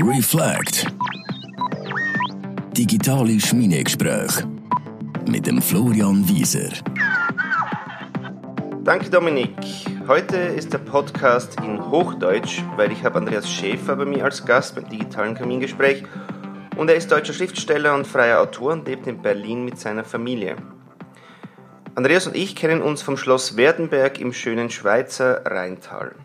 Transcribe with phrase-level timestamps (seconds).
[0.00, 0.92] Reflect.
[2.76, 4.44] Digitale Schmiedegespräche
[5.28, 6.70] mit dem Florian Wieser.
[8.82, 9.54] Danke Dominik.
[10.08, 14.74] Heute ist der Podcast in Hochdeutsch, weil ich habe Andreas Schäfer bei mir als Gast
[14.74, 16.02] beim digitalen Kamingespräch
[16.76, 20.56] und er ist deutscher Schriftsteller und freier Autor und lebt in Berlin mit seiner Familie.
[21.94, 26.16] Andreas und ich kennen uns vom Schloss Werdenberg im schönen Schweizer Rheintal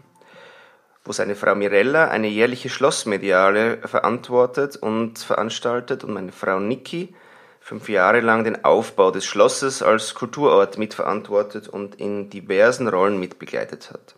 [1.09, 7.15] wo seine Frau Mirella eine jährliche Schlossmediale verantwortet und veranstaltet und meine Frau Niki
[7.59, 13.89] fünf Jahre lang den Aufbau des Schlosses als Kulturort mitverantwortet und in diversen Rollen mitbegleitet
[13.89, 14.17] hat.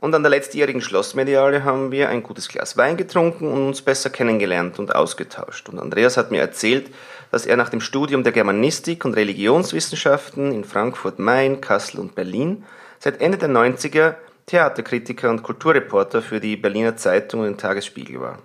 [0.00, 4.10] Und an der letztjährigen Schlossmediale haben wir ein gutes Glas Wein getrunken und uns besser
[4.10, 5.70] kennengelernt und ausgetauscht.
[5.70, 6.90] Und Andreas hat mir erzählt,
[7.30, 12.66] dass er nach dem Studium der Germanistik und Religionswissenschaften in Frankfurt, Main, Kassel und Berlin
[12.98, 14.16] seit Ende der 90er
[14.50, 18.40] Theaterkritiker und Kulturreporter für die Berliner Zeitung und den Tagesspiegel war.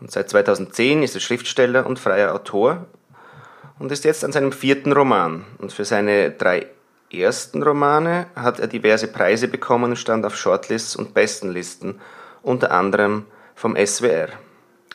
[0.00, 2.86] Und seit 2010 ist er Schriftsteller und freier Autor
[3.78, 5.44] und ist jetzt an seinem vierten Roman.
[5.58, 6.68] Und für seine drei
[7.12, 12.00] ersten Romane hat er diverse Preise bekommen und stand auf Shortlists und Bestenlisten,
[12.42, 14.28] unter anderem vom SWR.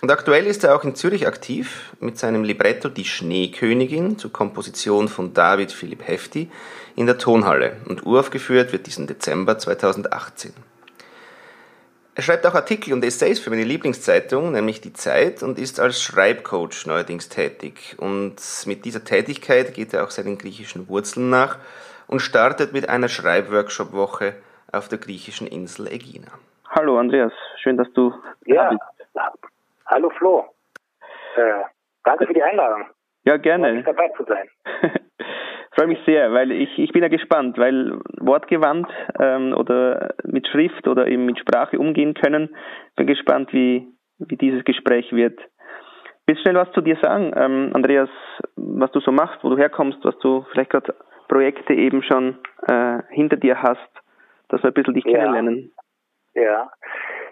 [0.03, 5.07] Und aktuell ist er auch in Zürich aktiv mit seinem Libretto Die Schneekönigin zur Komposition
[5.07, 6.51] von David Philipp Hefti
[6.97, 10.51] in der Tonhalle und uraufgeführt wird diesen Dezember 2018.
[12.15, 16.01] Er schreibt auch Artikel und Essays für meine Lieblingszeitung, nämlich Die Zeit, und ist als
[16.01, 17.95] Schreibcoach neuerdings tätig.
[17.97, 21.59] Und mit dieser Tätigkeit geht er auch seinen griechischen Wurzeln nach
[22.07, 24.35] und startet mit einer Schreibworkshop-Woche
[24.69, 26.33] auf der griechischen Insel Ägina.
[26.75, 27.31] Hallo Andreas,
[27.61, 28.13] schön, dass du
[28.45, 28.81] ja, da bist.
[29.87, 30.45] Hallo Flo.
[31.35, 31.63] Äh,
[32.03, 32.85] danke für die Einladung.
[33.25, 33.83] Ja, gerne.
[33.83, 34.49] Freue dabei zu sein.
[35.75, 38.87] Freue mich sehr, weil ich, ich bin ja gespannt, weil wortgewandt
[39.19, 42.55] ähm, oder mit Schrift oder eben mit Sprache umgehen können.
[42.95, 43.87] Bin gespannt, wie,
[44.19, 45.39] wie dieses Gespräch wird.
[46.27, 48.09] Willst du schnell was zu dir sagen, ähm, Andreas,
[48.55, 50.95] was du so machst, wo du herkommst, was du vielleicht gerade
[51.27, 52.37] Projekte eben schon
[52.67, 53.89] äh, hinter dir hast,
[54.49, 55.19] dass wir ein bisschen dich ja.
[55.19, 55.73] kennenlernen?
[56.35, 56.69] Ja,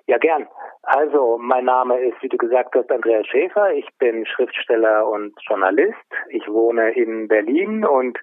[0.07, 0.47] ja, gern.
[0.83, 3.73] Also, mein Name ist, wie du gesagt hast, Andreas Schäfer.
[3.73, 5.95] Ich bin Schriftsteller und Journalist.
[6.29, 8.17] Ich wohne in Berlin und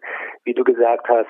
[0.44, 1.28] wie du gesagt hast,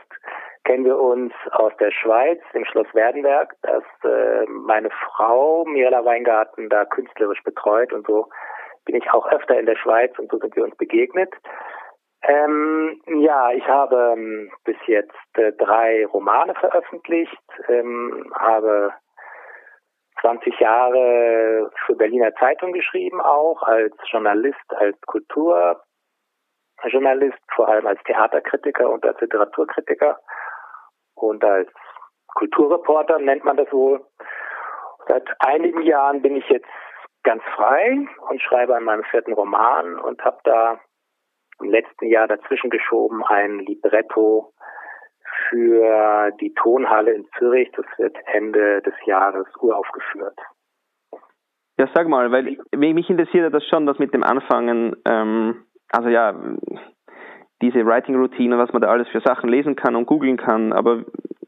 [0.64, 6.68] kennen wir uns aus der Schweiz, im Schloss Werdenberg, das äh, meine Frau Mirella Weingarten
[6.68, 8.28] da künstlerisch betreut und so
[8.84, 11.32] bin ich auch öfter in der Schweiz und so sind wir uns begegnet.
[12.22, 18.92] Ähm, ja, ich habe ähm, bis jetzt äh, drei Romane veröffentlicht, ähm, habe
[20.20, 28.90] 20 Jahre für Berliner Zeitung geschrieben, auch als Journalist, als Kulturjournalist, vor allem als Theaterkritiker
[28.90, 30.18] und als Literaturkritiker
[31.14, 31.70] und als
[32.34, 34.04] Kulturreporter nennt man das wohl.
[35.06, 36.68] Seit einigen Jahren bin ich jetzt
[37.22, 40.80] ganz frei und schreibe an meinem vierten Roman und habe da
[41.60, 44.52] im letzten Jahr dazwischen geschoben ein Libretto
[45.48, 47.70] für die Tonhalle in Zürich.
[47.76, 50.38] Das wird Ende des Jahres uraufgeführt.
[51.78, 56.34] Ja, sag mal, weil mich interessiert das schon, das mit dem Anfangen, ähm, also ja,
[57.62, 61.04] diese Writing-Routine, was man da alles für Sachen lesen kann und googeln kann, aber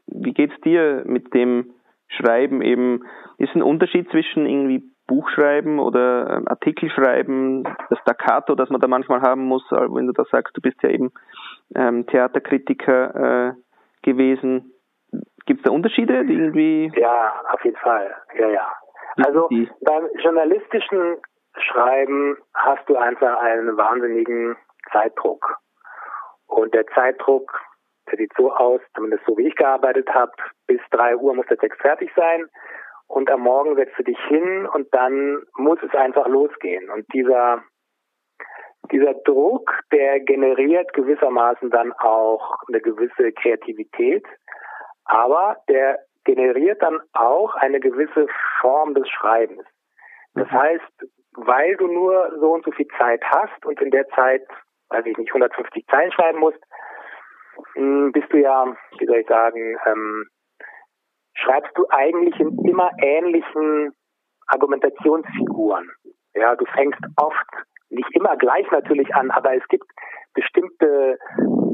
[0.07, 1.73] wie geht's dir mit dem
[2.07, 3.03] Schreiben eben?
[3.37, 8.87] Ist ein Unterschied zwischen irgendwie Buchschreiben oder ähm, Artikel schreiben, das Staccato, das man da
[8.87, 11.11] manchmal haben muss, wenn du da sagst, du bist ja eben
[11.75, 13.53] ähm, Theaterkritiker, äh,
[14.03, 14.73] gewesen.
[15.45, 16.91] Gibt es da Unterschiede, die irgendwie?
[16.95, 18.15] Ja, auf jeden Fall.
[18.37, 18.71] Ja, ja.
[19.17, 19.49] Also
[19.81, 21.17] beim journalistischen
[21.57, 24.55] Schreiben hast du einfach einen wahnsinnigen
[24.91, 25.57] Zeitdruck.
[26.47, 27.59] Und der Zeitdruck,
[28.09, 30.31] der sieht so aus, zumindest so wie ich gearbeitet habe,
[30.67, 32.47] bis drei Uhr muss der Text fertig sein.
[33.07, 36.89] Und am Morgen setzt du dich hin und dann muss es einfach losgehen.
[36.89, 37.61] Und dieser
[38.91, 44.25] dieser Druck, der generiert gewissermaßen dann auch eine gewisse Kreativität,
[45.05, 48.27] aber der generiert dann auch eine gewisse
[48.59, 49.63] Form des Schreibens.
[50.33, 50.53] Das mhm.
[50.53, 51.05] heißt,
[51.35, 54.45] weil du nur so und so viel Zeit hast und in der Zeit,
[54.89, 56.59] weiß ich nicht, 150 Zeilen schreiben musst,
[57.73, 58.65] hm, bist du ja,
[58.97, 60.27] wie soll ich sagen, ähm,
[61.35, 63.93] schreibst du eigentlich in immer ähnlichen
[64.47, 65.89] Argumentationsfiguren.
[66.33, 67.47] Ja, du fängst oft
[67.91, 69.85] nicht immer gleich natürlich an, aber es gibt
[70.33, 71.17] bestimmte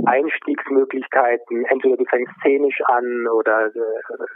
[0.06, 1.66] Einstiegsmöglichkeiten.
[1.66, 3.72] Entweder du fängst szenisch an oder äh,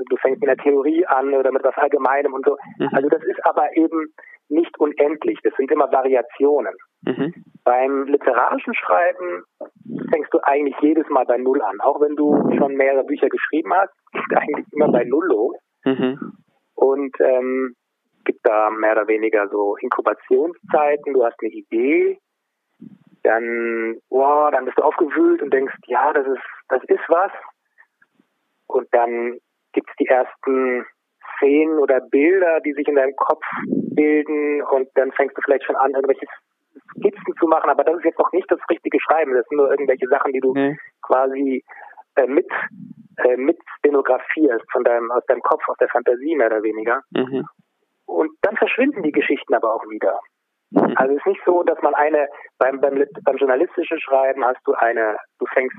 [0.09, 2.57] du fängst mit einer Theorie an oder mit was Allgemeinem und so.
[2.77, 2.89] Mhm.
[2.91, 4.13] Also das ist aber eben
[4.49, 5.39] nicht unendlich.
[5.43, 6.75] Das sind immer Variationen.
[7.03, 7.33] Mhm.
[7.63, 9.43] Beim literarischen Schreiben
[10.11, 11.79] fängst du eigentlich jedes Mal bei Null an.
[11.81, 15.55] Auch wenn du schon mehrere Bücher geschrieben hast, geht eigentlich immer bei Null los.
[15.85, 16.33] Mhm.
[16.75, 17.75] Und ähm,
[18.31, 22.19] gibt gibt da mehr oder weniger so Inkubationszeiten, du hast eine Idee,
[23.23, 27.31] dann, wow, dann bist du aufgewühlt und denkst, ja, das ist, das ist was.
[28.67, 29.37] Und dann
[29.73, 30.85] gibt's die ersten
[31.37, 35.75] Szenen oder Bilder, die sich in deinem Kopf bilden und dann fängst du vielleicht schon
[35.75, 36.25] an, irgendwelche
[36.97, 39.69] Skizzen zu machen, aber das ist jetzt noch nicht das richtige Schreiben, das sind nur
[39.69, 40.77] irgendwelche Sachen, die du mhm.
[41.01, 41.63] quasi
[42.15, 42.47] äh, mit
[43.17, 47.01] äh, mit stenografierst von deinem aus deinem Kopf, aus der Fantasie mehr oder weniger.
[47.11, 47.45] Mhm.
[48.11, 50.19] Und dann verschwinden die Geschichten aber auch wieder.
[50.71, 50.93] Mhm.
[50.95, 52.27] Also es ist nicht so, dass man eine
[52.57, 55.75] beim, beim beim journalistischen Schreiben hast du eine, du fängst,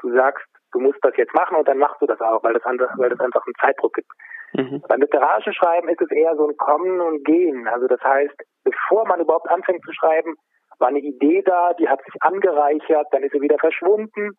[0.00, 2.64] du sagst, du musst das jetzt machen und dann machst du das auch, weil das
[2.64, 4.08] andere, weil das einfach einen Zeitdruck gibt.
[4.54, 4.82] Mhm.
[4.88, 7.66] Beim literarischen Schreiben ist es eher so ein Kommen und Gehen.
[7.68, 10.34] Also das heißt, bevor man überhaupt anfängt zu schreiben,
[10.78, 14.32] war eine Idee da, die hat sich angereichert, dann ist sie wieder verschwunden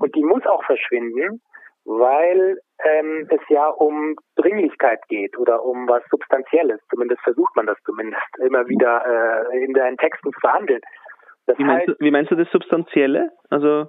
[0.00, 1.40] und die muss auch verschwinden,
[1.84, 6.80] weil ähm, es ja um Dringlichkeit geht oder um was Substanzielles.
[6.90, 10.80] Zumindest versucht man das zumindest immer wieder äh, in deinen Texten zu verhandeln.
[11.46, 13.30] Das wie, meinst heißt, du, wie meinst du das Substanzielle?
[13.50, 13.86] Also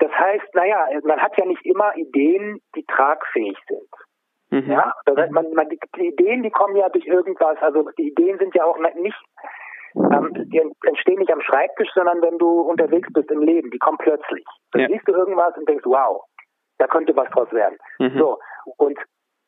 [0.00, 4.64] das heißt, naja, man hat ja nicht immer Ideen, die tragfähig sind.
[4.64, 4.70] Mhm.
[4.70, 8.08] Ja, das heißt, man, man, die, die, Ideen, die kommen ja durch irgendwas, also die
[8.08, 9.16] Ideen sind ja auch nicht,
[9.94, 13.98] ähm, die entstehen nicht am Schreibtisch, sondern wenn du unterwegs bist im Leben, die kommen
[13.98, 14.44] plötzlich.
[14.72, 14.88] Dann ja.
[14.88, 16.22] siehst du irgendwas und denkst, wow,
[16.78, 17.78] da könnte was draus werden.
[17.98, 18.18] Mhm.
[18.18, 18.38] So,
[18.76, 18.98] und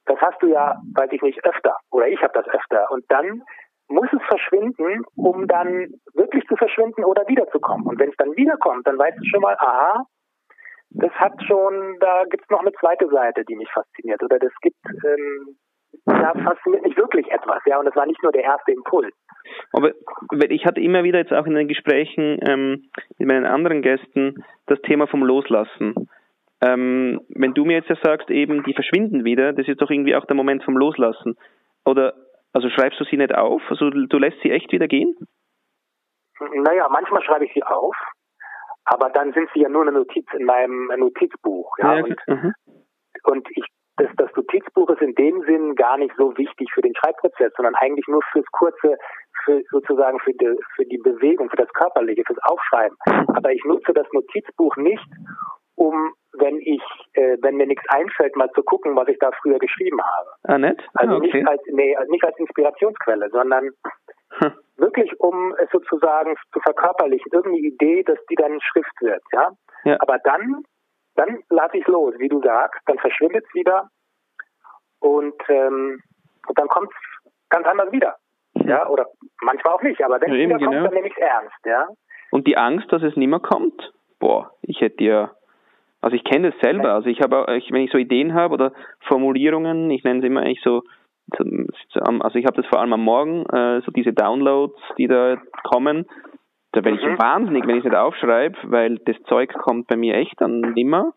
[0.06, 2.90] das hast du ja, weiß ich nicht, öfter, oder ich habe das öfter.
[2.90, 3.42] Und dann
[3.88, 7.86] muss es verschwinden, um dann wirklich zu verschwinden oder wiederzukommen.
[7.86, 10.04] Und wenn es dann wiederkommt, dann weißt du schon mal, aha,
[10.90, 14.22] das hat schon, da gibt es noch eine zweite Seite, die mich fasziniert.
[14.22, 15.56] Oder das gibt, ähm,
[16.04, 19.12] da fasziniert mich wirklich etwas, ja, und das war nicht nur der erste Impuls.
[19.72, 19.90] Aber
[20.48, 24.80] ich hatte immer wieder jetzt auch in den Gesprächen ähm, mit meinen anderen Gästen das
[24.82, 26.08] Thema vom Loslassen.
[26.62, 30.14] Ähm, wenn du mir jetzt ja sagst, eben, die verschwinden wieder, das ist doch irgendwie
[30.14, 31.36] auch der Moment vom Loslassen.
[31.84, 32.14] Oder,
[32.52, 33.62] also schreibst du sie nicht auf?
[33.68, 35.16] Also du lässt sie echt wieder gehen?
[36.54, 37.94] Naja, manchmal schreibe ich sie auf,
[38.84, 41.76] aber dann sind sie ja nur eine Notiz in meinem Notizbuch.
[41.78, 42.54] Ja, ja und, mhm.
[43.24, 43.64] und ich,
[43.96, 47.74] das, das Notizbuch ist in dem Sinn gar nicht so wichtig für den Schreibprozess, sondern
[47.74, 48.96] eigentlich nur fürs kurze,
[49.44, 52.96] für sozusagen für die, für die Bewegung, für das Körperliche, fürs Aufschreiben.
[53.04, 55.06] Aber ich nutze das Notizbuch nicht,
[55.76, 56.82] um, wenn ich,
[57.14, 60.30] äh, wenn mir nichts einfällt, mal zu gucken, was ich da früher geschrieben habe.
[60.44, 60.80] Ah, nett?
[60.94, 61.38] Also ah, okay.
[61.38, 63.70] nicht als, nee, nicht als Inspirationsquelle, sondern
[64.38, 64.52] hm.
[64.76, 69.48] wirklich, um es sozusagen zu verkörperlichen, irgendeine Idee, dass die dann Schrift wird, ja.
[69.84, 69.96] ja.
[70.00, 70.62] Aber dann,
[71.16, 73.88] dann lasse ich los, wie du sagst, dann verschwindet es wieder
[75.00, 76.00] und, ähm,
[76.46, 78.16] und dann kommt es ganz anders wieder.
[78.56, 78.68] Hm.
[78.68, 79.06] Ja, oder
[79.42, 80.84] manchmal auch nicht, aber wenn ja, es wieder kommt, genau.
[80.84, 81.88] dann nehme ich es ernst, ja.
[82.30, 83.92] Und die Angst, dass es nicht mehr kommt?
[84.20, 85.30] Boah, ich hätte ja
[86.00, 86.94] also ich kenne das selber.
[86.94, 90.62] Also ich habe, wenn ich so Ideen habe oder Formulierungen, ich nenne es immer eigentlich
[90.62, 90.82] so,
[91.30, 96.06] also ich habe das vor allem am Morgen, äh, so diese Downloads, die da kommen,
[96.72, 97.18] da werde ich mhm.
[97.18, 101.12] wahnsinnig, wenn ich es nicht aufschreibe, weil das Zeug kommt bei mir echt dann nimmer.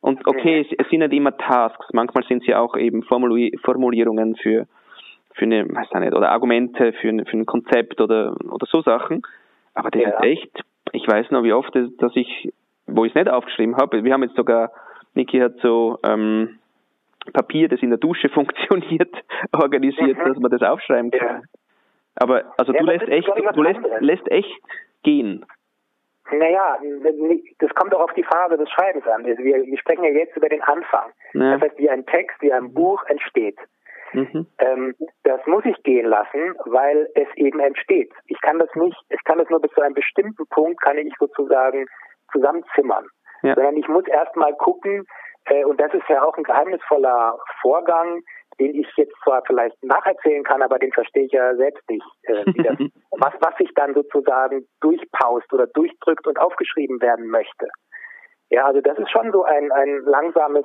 [0.00, 4.66] Und okay, es, sind nicht immer Tasks, manchmal sind sie auch eben Formulierungen für,
[5.34, 9.22] für eine, weiß ich nicht, oder Argumente für, für ein Konzept oder, oder so Sachen.
[9.74, 10.08] Aber das ja.
[10.10, 12.52] ist echt, ich weiß noch, wie oft, dass ich
[12.88, 14.02] wo ich es nicht aufgeschrieben habe.
[14.02, 14.72] Wir haben jetzt sogar,
[15.14, 16.58] Niki hat so ähm,
[17.32, 19.14] Papier, das in der Dusche funktioniert,
[19.52, 20.24] organisiert, mhm.
[20.24, 21.42] dass man das aufschreiben kann.
[21.42, 21.60] Ja.
[22.16, 24.60] Aber also ja, du lässt echt, du lässt, lässt echt
[25.04, 25.44] gehen.
[26.30, 26.78] Naja,
[27.58, 29.24] das kommt auch auf die Phase des Schreibens an.
[29.24, 31.10] Also wir, wir sprechen ja jetzt über den Anfang.
[31.32, 31.52] Ja.
[31.52, 33.56] Das heißt, wie ein Text, wie ein Buch entsteht.
[34.12, 34.46] Mhm.
[34.58, 38.12] Ähm, das muss ich gehen lassen, weil es eben entsteht.
[38.26, 41.12] Ich kann das nicht, ich kann das nur bis zu einem bestimmten Punkt, kann ich
[41.18, 41.86] sozusagen
[42.32, 43.06] zusammenzimmern,
[43.42, 43.54] ja.
[43.54, 45.06] sondern ich muss erstmal gucken,
[45.46, 48.22] äh, und das ist ja auch ein geheimnisvoller Vorgang,
[48.58, 52.06] den ich jetzt zwar vielleicht nacherzählen kann, aber den verstehe ich ja selbst nicht.
[52.24, 52.76] Äh, das,
[53.12, 57.68] was, was sich dann sozusagen durchpaust oder durchdrückt und aufgeschrieben werden möchte.
[58.50, 60.64] Ja, also das ist schon so ein, ein langsames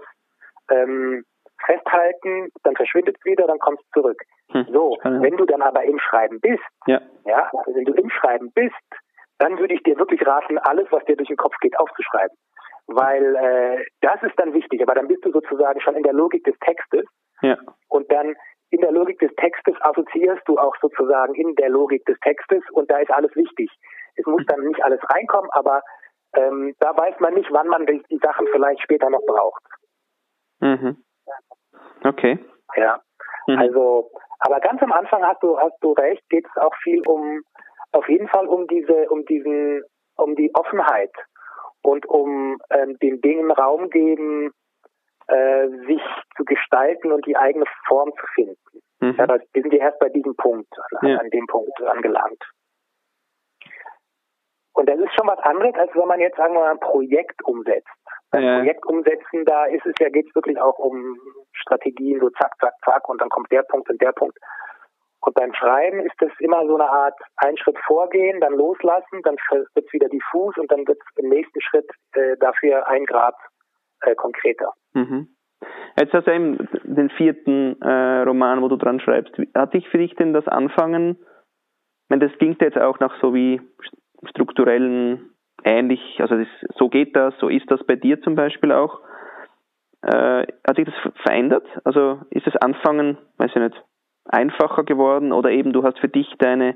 [0.71, 1.23] ähm,
[1.65, 4.21] Festhalten, dann verschwindet es wieder, dann kommt es zurück.
[4.51, 7.01] Hm, so, wenn du dann aber im Schreiben bist, ja.
[7.25, 8.75] ja, also wenn du im Schreiben bist,
[9.43, 12.35] dann würde ich dir wirklich raten, alles, was dir durch den Kopf geht, aufzuschreiben.
[12.87, 16.45] Weil äh, das ist dann wichtig, aber dann bist du sozusagen schon in der Logik
[16.45, 17.05] des Textes.
[17.41, 17.57] Ja.
[17.89, 18.35] Und dann
[18.69, 22.89] in der Logik des Textes assoziierst du auch sozusagen in der Logik des Textes und
[22.89, 23.69] da ist alles wichtig.
[24.15, 25.81] Es muss dann nicht alles reinkommen, aber
[26.35, 29.61] ähm, da weiß man nicht, wann man die, die Sachen vielleicht später noch braucht.
[30.61, 31.03] Mhm.
[32.03, 32.39] Okay.
[32.75, 33.01] Ja.
[33.47, 33.59] Mhm.
[33.59, 34.09] Also,
[34.39, 37.43] aber ganz am Anfang hast du hast du recht, geht es auch viel um
[37.93, 39.83] auf jeden Fall um diese, um diesen,
[40.17, 41.11] um die Offenheit
[41.81, 44.51] und um ähm, den Dingen Raum geben,
[45.27, 46.01] äh, sich
[46.35, 48.81] zu gestalten und die eigene Form zu finden.
[48.99, 49.15] Mhm.
[49.17, 51.17] Ja, wir sind ja erst bei diesem Punkt, an, ja.
[51.17, 52.43] an dem Punkt angelangt.
[54.73, 57.43] Und das ist schon was anderes, als wenn man jetzt, sagen wir mal, ein Projekt
[57.45, 57.87] umsetzt.
[58.31, 58.57] Beim ja.
[58.57, 61.17] Projekt umsetzen, da ist es ja, geht es wirklich auch um
[61.53, 64.37] Strategien, so zack, zack, zack, und dann kommt der Punkt und der Punkt.
[65.25, 69.37] Und beim Schreiben ist das immer so eine Art ein Schritt vorgehen, dann loslassen, dann
[69.49, 73.35] wird es wieder diffus und dann wird es im nächsten Schritt äh, dafür ein Grad
[74.01, 74.73] äh, konkreter.
[74.93, 75.29] Mhm.
[75.97, 79.33] Jetzt hast du eben den vierten äh, Roman, wo du dran schreibst.
[79.55, 83.33] Hat dich für dich denn das Anfangen, ich meine, das klingt jetzt auch nach so
[83.33, 83.61] wie
[84.29, 85.31] strukturellen
[85.63, 88.99] ähnlich, also das, so geht das, so ist das bei dir zum Beispiel auch.
[90.01, 91.65] Äh, hat sich das verändert?
[91.85, 93.83] Also ist das Anfangen, weiß ich nicht,
[94.25, 96.75] einfacher geworden oder eben du hast für dich deine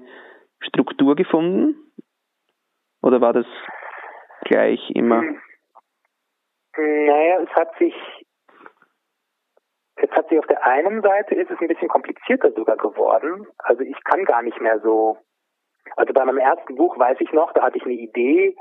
[0.59, 1.75] Struktur gefunden?
[3.01, 3.45] Oder war das
[4.41, 5.23] gleich immer?
[6.77, 7.95] Naja, es hat sich,
[9.95, 13.47] es hat sich auf der einen Seite ist es ein bisschen komplizierter sogar geworden.
[13.57, 15.17] Also ich kann gar nicht mehr so
[15.95, 18.55] also bei meinem ersten Buch weiß ich noch, da hatte ich eine Idee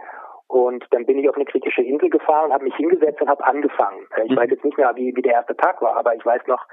[0.49, 4.07] und dann bin ich auf eine kritische Insel gefahren, habe mich hingesetzt und habe angefangen.
[4.25, 4.37] Ich mhm.
[4.37, 6.65] weiß jetzt nicht mehr, wie, wie der erste Tag war, aber ich weiß noch,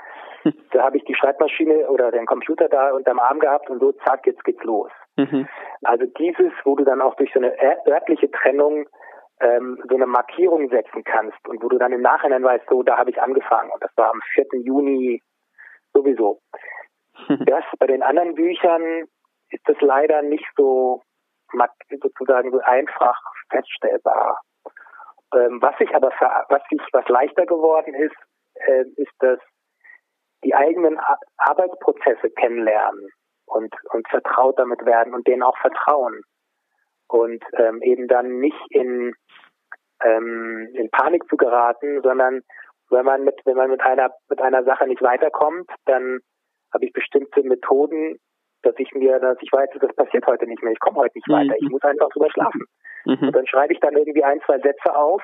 [0.72, 4.28] da habe ich die Schreibmaschine oder den Computer da unterm Arm gehabt und so, zack,
[4.28, 4.92] jetzt geht's los.
[5.18, 5.48] Mhm.
[5.84, 7.56] Also dieses, wo du dann auch durch so eine
[7.88, 8.88] örtliche Trennung
[9.40, 12.98] ähm, so eine Markierung setzen kannst und wo du dann im Nachhinein weißt, so, da
[12.98, 14.46] habe ich angefangen und das war am 4.
[14.62, 15.22] Juni
[15.94, 16.40] sowieso.
[17.46, 19.06] Das bei den anderen Büchern
[19.50, 21.02] ist das leider nicht so
[22.02, 23.16] sozusagen so einfach
[23.50, 24.40] feststellbar.
[25.34, 26.10] Ähm, was sich aber
[26.50, 28.16] was sich was leichter geworden ist,
[28.56, 29.40] äh, ist dass
[30.44, 31.00] die eigenen
[31.38, 33.10] Arbeitsprozesse kennenlernen
[33.46, 36.22] und und vertraut damit werden und denen auch vertrauen
[37.08, 39.14] und ähm, eben dann nicht in
[40.04, 42.42] ähm, in Panik zu geraten, sondern
[42.90, 46.20] wenn man mit wenn man mit einer mit einer Sache nicht weiterkommt, dann
[46.74, 48.20] habe ich bestimmte Methoden
[48.64, 51.28] dass ich mir, dass ich weiß, das passiert heute nicht mehr, ich komme heute nicht
[51.28, 51.34] mhm.
[51.34, 52.64] weiter, ich muss einfach drüber schlafen.
[53.06, 53.28] Mhm.
[53.28, 55.22] Und dann schreibe ich dann irgendwie ein, zwei Sätze auf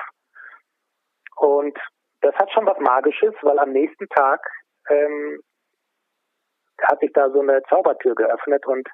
[1.37, 1.77] und
[2.21, 4.41] das hat schon was Magisches, weil am nächsten Tag
[4.89, 5.39] ähm,
[6.81, 8.87] hat sich da so eine Zaubertür geöffnet und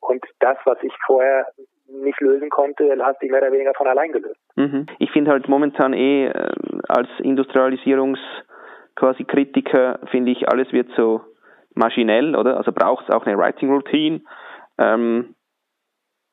[0.00, 1.46] und das, was ich vorher
[1.86, 4.40] nicht lösen konnte, hat sich mehr oder weniger von allein gelöst.
[4.54, 4.86] Mhm.
[4.98, 6.52] Ich finde halt momentan eh äh,
[6.88, 8.18] als Industrialisierungs
[8.96, 11.22] quasi Kritiker finde ich alles wird so
[11.74, 12.56] maschinell, oder?
[12.56, 14.20] Also braucht es auch eine Writing Routine.
[14.78, 15.34] Ähm,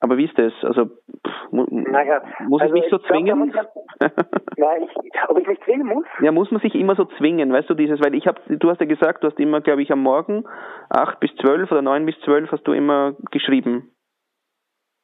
[0.02, 0.52] aber wie ist das?
[0.64, 3.52] Also pff, mu naja, muss also ich mich so zwingen?
[3.52, 3.68] Glaub,
[4.58, 6.06] nein, ich, ob ich mich zwingen muss?
[6.22, 8.82] Ja, muss man sich immer so zwingen, weißt du, dieses, weil ich habe, du hast
[8.82, 10.46] ja gesagt, du hast immer, glaube ich, am Morgen
[10.90, 13.94] acht bis zwölf oder neun bis zwölf hast du immer geschrieben.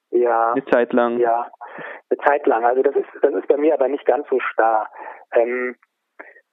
[0.10, 0.54] Ja.
[0.54, 1.20] Eine Zeit lang.
[1.20, 1.48] Ja,
[2.10, 2.66] eine Zeit lang.
[2.66, 4.90] Also das ist, das ist bei mir aber nicht ganz so starr.
[5.34, 5.76] Ähm,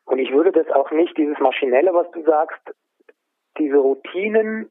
[0.05, 2.61] und ich würde das auch nicht, dieses Maschinelle, was du sagst,
[3.59, 4.71] diese Routinen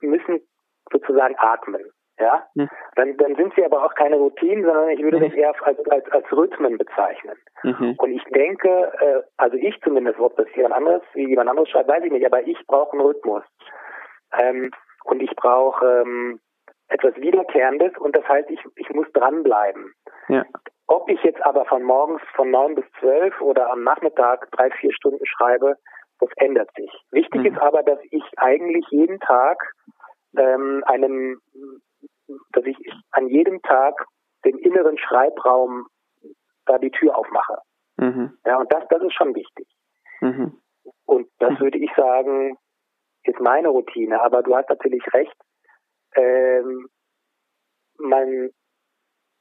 [0.00, 0.40] müssen
[0.90, 1.82] sozusagen atmen.
[2.22, 2.68] Ja, hm.
[2.94, 5.24] dann, dann sind sie aber auch keine Routinen, sondern ich würde mhm.
[5.24, 7.36] das eher als, als, als Rhythmen bezeichnen.
[7.64, 7.96] Mhm.
[7.98, 11.88] Und ich denke, äh, also ich zumindest, ob das jemand anderes, wie jemand anderes schreibt,
[11.88, 13.42] weiß ich nicht, aber ich brauche einen Rhythmus.
[14.40, 14.70] Ähm,
[15.04, 16.38] und ich brauche ähm,
[16.86, 19.92] etwas Wiederkehrendes und das heißt, ich, ich muss dranbleiben.
[20.28, 20.44] Ja.
[20.86, 24.92] Ob ich jetzt aber von morgens von neun bis zwölf oder am Nachmittag drei, vier
[24.92, 25.76] Stunden schreibe,
[26.20, 26.90] das ändert sich.
[27.10, 27.46] Wichtig mhm.
[27.46, 29.58] ist aber, dass ich eigentlich jeden Tag
[30.36, 31.40] ähm, einem,
[32.52, 32.76] dass ich
[33.10, 34.06] an jedem Tag
[34.44, 35.86] den inneren Schreibraum
[36.66, 37.58] da die Tür aufmache.
[37.96, 38.38] Mhm.
[38.44, 39.66] Ja, und das, das ist schon wichtig.
[40.20, 40.60] Mhm.
[41.06, 42.56] Und das würde ich sagen,
[43.24, 44.20] ist meine Routine.
[44.22, 45.36] Aber du hast natürlich recht.
[46.14, 46.88] Ähm,
[47.98, 48.50] man,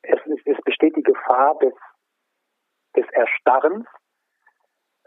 [0.04, 1.74] es, es besteht die Gefahr des,
[2.96, 3.88] des Erstarrens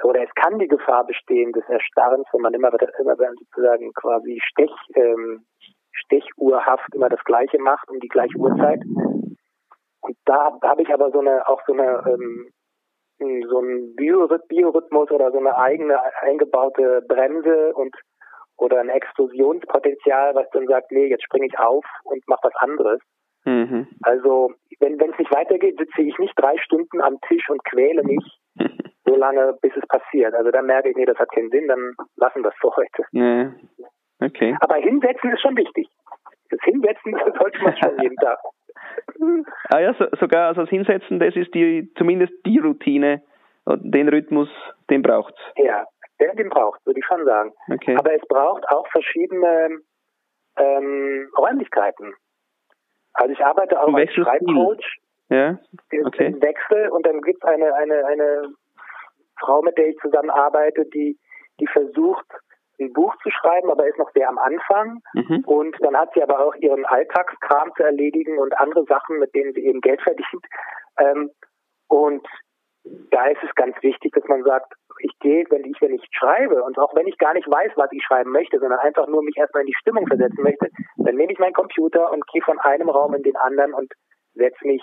[0.03, 4.73] oder es kann die Gefahr bestehen des Erstarrens, wenn man immer, immer sozusagen quasi Stech,
[4.97, 5.47] ähm,
[5.95, 8.81] stechuhrhaft immer das Gleiche macht um die gleiche Uhrzeit.
[10.01, 12.51] Und da habe ich aber so eine auch so eine ähm,
[13.19, 17.95] so ein Biorhythmus oder so eine eigene eingebaute Bremse und
[18.57, 23.01] oder ein Explosionspotenzial, was dann sagt, nee, jetzt springe ich auf und mache was anderes.
[23.45, 23.89] Mhm.
[24.03, 28.25] Also wenn es nicht weitergeht, sitze ich nicht drei Stunden am Tisch und quäle mich,
[29.05, 30.35] so lange, bis es passiert.
[30.35, 33.05] Also dann merke ich, nee, das hat keinen Sinn, dann lassen wir es für heute.
[33.13, 33.49] Nee.
[34.25, 34.57] Okay.
[34.61, 35.89] Aber hinsetzen ist schon wichtig.
[36.51, 38.39] Das Hinsetzen sollte man schon jeden Tag.
[39.71, 43.23] Ah ja, so, sogar also das Hinsetzen, das ist die zumindest die Routine,
[43.67, 44.49] den Rhythmus,
[44.91, 45.41] den braucht's.
[45.57, 45.87] Ja,
[46.21, 47.53] den, den braucht, würde ich schon sagen.
[47.73, 47.97] Okay.
[47.97, 49.79] Aber es braucht auch verschiedene
[50.57, 52.15] ähm, Räumlichkeiten.
[53.15, 54.99] Also ich arbeite auch als Schreibcoach.
[55.31, 55.59] Ja,
[56.05, 56.27] okay.
[56.27, 58.55] Im Wechsel und dann gibt es eine, eine, eine
[59.41, 61.19] Frau, mit der ich zusammenarbeite, die,
[61.61, 62.27] die versucht,
[62.81, 65.01] ein Buch zu schreiben, aber ist noch sehr am Anfang.
[65.15, 65.45] Mhm.
[65.47, 69.53] Und dann hat sie aber auch ihren Alltagskram zu erledigen und andere Sachen, mit denen
[69.55, 70.45] sie eben Geld verdient.
[70.99, 71.31] Ähm,
[71.89, 72.27] und
[72.85, 76.63] da ist es ganz wichtig, dass man sagt, ich gehe, wenn ich, wenn ich schreibe
[76.63, 79.37] und auch wenn ich gar nicht weiß, was ich schreiben möchte, sondern einfach nur mich
[79.37, 82.89] erstmal in die Stimmung versetzen möchte, dann nehme ich meinen Computer und gehe von einem
[82.89, 83.93] Raum in den anderen und
[84.35, 84.83] setze mich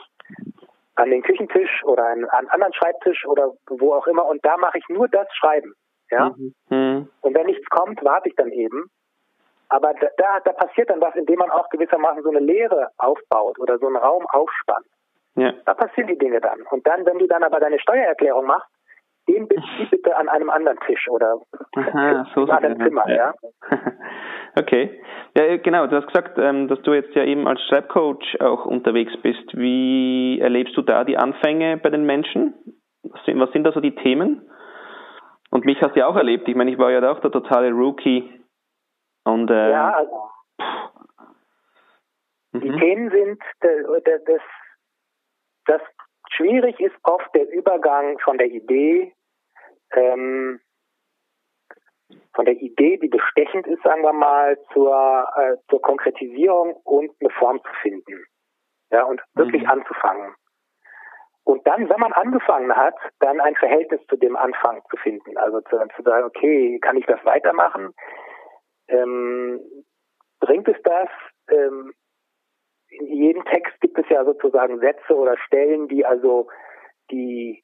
[0.95, 4.77] an den Küchentisch oder an einen anderen Schreibtisch oder wo auch immer und da mache
[4.77, 5.73] ich nur das Schreiben.
[6.11, 6.29] Ja?
[6.29, 6.53] Mhm.
[6.69, 7.09] mhm.
[7.21, 8.89] Und wenn nichts kommt, warte ich dann eben.
[9.69, 13.57] Aber da, da, da passiert dann was, indem man auch gewissermaßen so eine Leere aufbaut
[13.57, 14.85] oder so einen Raum aufspannt.
[15.35, 15.53] Ja.
[15.65, 16.61] Da passieren die Dinge dann.
[16.69, 18.69] Und dann, wenn du dann aber deine Steuererklärung machst,
[19.29, 21.39] den bitte, bitte an einem anderen Tisch oder
[21.75, 23.33] Aha, so in einem Zimmer, ja.
[23.69, 23.79] ja.
[24.59, 25.01] okay.
[25.37, 25.87] Ja, genau.
[25.87, 29.55] Du hast gesagt, ähm, dass du jetzt ja eben als Schreibcoach auch unterwegs bist.
[29.55, 32.53] Wie erlebst du da die Anfänge bei den Menschen?
[33.03, 34.49] Was sind, was sind da so die Themen?
[35.51, 36.47] Und mich hast du ja auch erlebt.
[36.47, 38.41] Ich meine, ich war ja auch der totale Rookie.
[39.25, 40.29] Und, äh, ja, also,
[42.53, 42.79] die mhm.
[42.79, 44.41] Themen sind, das,
[45.65, 45.81] das
[46.31, 49.13] schwierig ist oft der Übergang von der Idee,
[49.93, 50.59] ähm,
[52.33, 57.29] von der Idee, die bestechend ist, sagen wir mal, zur, äh, zur Konkretisierung und eine
[57.31, 58.25] Form zu finden.
[58.91, 59.69] Ja, und wirklich mhm.
[59.69, 60.33] anzufangen.
[61.51, 65.37] Und dann, wenn man angefangen hat, dann ein Verhältnis zu dem Anfang zu finden.
[65.37, 67.93] Also zu, zu sagen, okay, kann ich das weitermachen?
[68.87, 69.59] Ähm,
[70.39, 71.09] bringt es das?
[71.49, 71.93] Ähm,
[72.87, 76.47] in jedem Text gibt es ja sozusagen Sätze oder Stellen, die also
[77.11, 77.61] die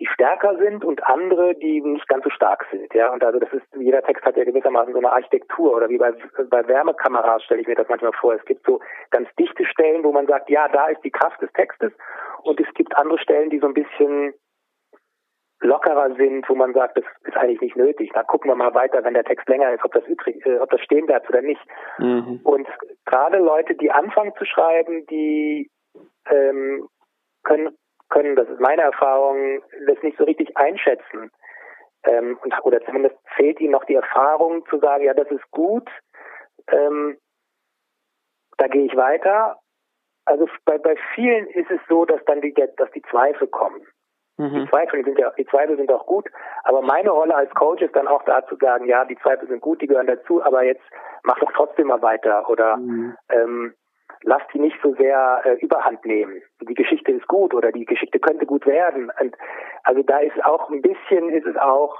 [0.00, 2.92] die stärker sind und andere, die nicht ganz so stark sind.
[2.94, 5.98] Ja, und also das ist, jeder Text hat ja gewissermaßen so eine Architektur oder wie
[5.98, 6.12] bei,
[6.50, 8.34] bei Wärmekameras stelle ich mir das manchmal vor.
[8.34, 11.52] Es gibt so ganz dichte Stellen, wo man sagt, ja, da ist die Kraft des
[11.52, 11.92] Textes
[12.42, 14.34] und es gibt andere Stellen, die so ein bisschen
[15.60, 18.10] lockerer sind, wo man sagt, das ist eigentlich nicht nötig.
[18.12, 20.70] Dann gucken wir mal weiter, wenn der Text länger ist, ob das übrig, äh, ob
[20.70, 21.60] das stehen bleibt oder nicht.
[21.98, 22.40] Mhm.
[22.42, 22.68] Und
[23.06, 25.70] gerade Leute, die anfangen zu schreiben, die
[26.28, 26.88] ähm,
[27.44, 27.76] können
[28.14, 31.30] können, das ist meine Erfahrung, das nicht so richtig einschätzen.
[32.04, 35.88] Ähm, und, oder zumindest fehlt ihnen noch die Erfahrung zu sagen, ja, das ist gut,
[36.68, 37.18] ähm,
[38.58, 39.58] da gehe ich weiter.
[40.26, 43.86] Also bei, bei vielen ist es so, dass dann die, dass die Zweifel kommen.
[44.36, 44.64] Mhm.
[44.64, 46.28] Die Zweifel sind ja, die Zweifel sind auch gut,
[46.64, 49.60] aber meine Rolle als Coach ist dann auch da zu sagen, ja, die Zweifel sind
[49.60, 50.82] gut, die gehören dazu, aber jetzt
[51.22, 53.16] mach doch trotzdem mal weiter oder mhm.
[53.30, 53.74] ähm,
[54.24, 56.42] lass die nicht so sehr äh, überhand nehmen.
[56.68, 59.10] Die Geschichte ist gut oder die Geschichte könnte gut werden.
[59.20, 59.36] Und
[59.84, 61.96] also da ist auch ein bisschen ist es auch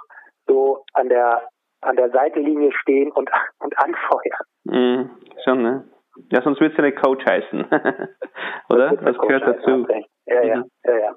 [0.47, 1.49] so an der
[1.83, 4.47] an der Seitenlinie stehen und und anfeuern.
[4.65, 5.11] Mm,
[5.45, 5.85] schon, ne?
[6.31, 7.65] Ja, sonst es ja nicht Coach heißen.
[8.71, 8.97] Oder?
[8.97, 9.87] Das gehört dazu.
[10.27, 10.71] Ja, ja, mhm.
[10.85, 11.15] ja, ja.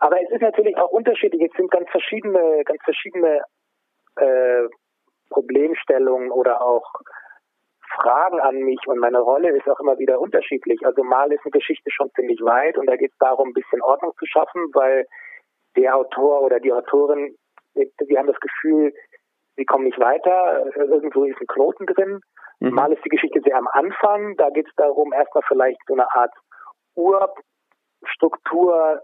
[0.00, 1.42] Aber es ist natürlich auch unterschiedlich.
[1.42, 3.42] Es sind ganz verschiedene, ganz verschiedene
[4.16, 4.68] äh,
[5.30, 6.84] Problemstellungen oder auch
[7.94, 10.84] Fragen an mich und meine Rolle ist auch immer wieder unterschiedlich.
[10.84, 13.82] Also mal ist eine Geschichte schon ziemlich weit und da geht es darum, ein bisschen
[13.82, 15.06] Ordnung zu schaffen, weil
[15.76, 17.36] der Autor oder die Autorin,
[17.74, 18.92] sie haben das Gefühl,
[19.56, 22.20] sie kommen nicht weiter, irgendwo ist ein Knoten drin.
[22.60, 22.70] Mhm.
[22.70, 26.10] Mal ist die Geschichte sehr am Anfang, da geht es darum, erstmal vielleicht so eine
[26.12, 26.32] Art
[26.94, 29.00] Urstruktur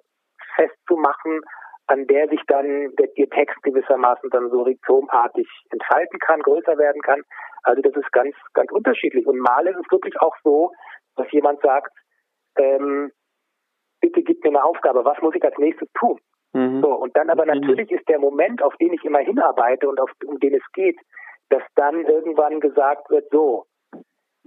[0.57, 1.40] festzumachen,
[1.87, 7.03] an der sich dann der, der Text gewissermaßen dann so rhizomartig entfalten kann, größer werden
[7.03, 7.23] kann.
[7.62, 9.27] Also das ist ganz, ganz unterschiedlich.
[9.27, 10.70] Und mal ist es wirklich auch so,
[11.16, 11.92] dass jemand sagt,
[12.57, 13.11] ähm,
[14.01, 16.18] bitte gib mir eine Aufgabe, was muss ich als nächstes tun?
[16.53, 16.83] Mhm.
[16.83, 17.61] So, und dann aber mhm.
[17.61, 20.99] natürlich ist der Moment, auf den ich immer hinarbeite und auf, um den es geht,
[21.51, 23.66] dass dann irgendwann gesagt wird, so,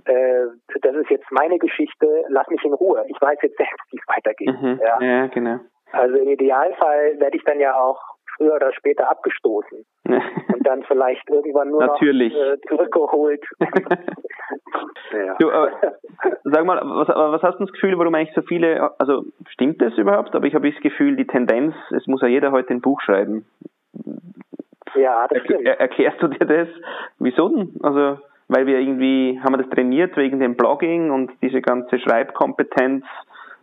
[0.05, 0.45] äh,
[0.81, 3.05] das ist jetzt meine Geschichte, lass mich in Ruhe.
[3.09, 4.61] Ich weiß jetzt selbst, wie es weitergeht.
[4.61, 4.79] Mhm.
[4.81, 5.01] Ja.
[5.01, 5.59] ja, genau.
[5.91, 7.99] Also im Idealfall werde ich dann ja auch
[8.37, 12.33] früher oder später abgestoßen und dann vielleicht irgendwann nur Natürlich.
[12.33, 13.43] noch äh, zurückgeholt.
[15.11, 15.35] ja.
[15.39, 15.71] du, aber,
[16.43, 19.97] sag mal, was, was hast du das Gefühl, warum eigentlich so viele, also stimmt das
[19.97, 20.35] überhaupt?
[20.35, 23.45] Aber ich habe das Gefühl, die Tendenz, es muss ja jeder heute ein Buch schreiben.
[24.95, 25.65] Ja, das stimmt.
[25.65, 26.67] Er, erklärst du dir das?
[27.19, 27.75] Wieso denn?
[27.81, 33.05] Also, weil wir irgendwie, haben wir das trainiert wegen dem Blogging und diese ganze Schreibkompetenz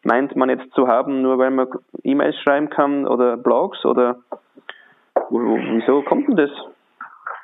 [0.04, 1.68] meint man jetzt zu haben, nur weil man
[2.02, 4.16] E-Mails schreiben kann oder Blogs oder
[5.30, 6.50] wieso kommt denn das?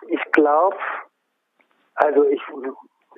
[0.09, 0.77] Ich glaube,
[1.95, 2.43] also ich,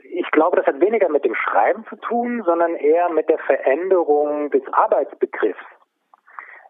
[0.05, 4.51] ich glaube, das hat weniger mit dem Schreiben zu tun, sondern eher mit der Veränderung
[4.51, 5.65] des Arbeitsbegriffs.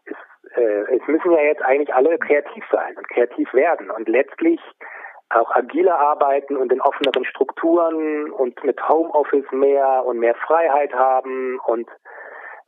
[0.04, 0.16] Es,
[0.56, 4.60] äh, es müssen ja jetzt eigentlich alle kreativ sein und kreativ werden und letztlich
[5.30, 11.58] auch agiler arbeiten und in offeneren Strukturen und mit Homeoffice mehr und mehr Freiheit haben
[11.60, 11.88] und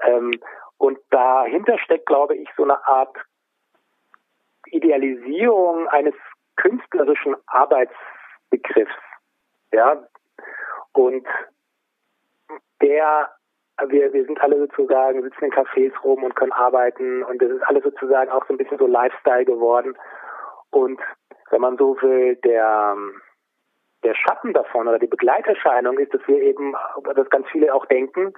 [0.01, 0.33] ähm,
[0.79, 3.17] und dahinter steckt, glaube ich, so eine Art
[4.67, 6.15] Idealisierung eines
[6.57, 8.93] künstlerischen Arbeitsbegriffs.
[9.73, 10.07] Ja,
[10.93, 11.27] und
[12.81, 13.31] der,
[13.89, 17.63] wir, wir sind alle sozusagen, sitzen in Cafés rum und können arbeiten und das ist
[17.63, 19.97] alles sozusagen auch so ein bisschen so Lifestyle geworden.
[20.71, 21.01] Und
[21.51, 22.97] wenn man so will, der,
[24.03, 26.75] der Schatten davon oder die Begleiterscheinung ist, dass wir eben,
[27.15, 28.35] dass ganz viele auch denken,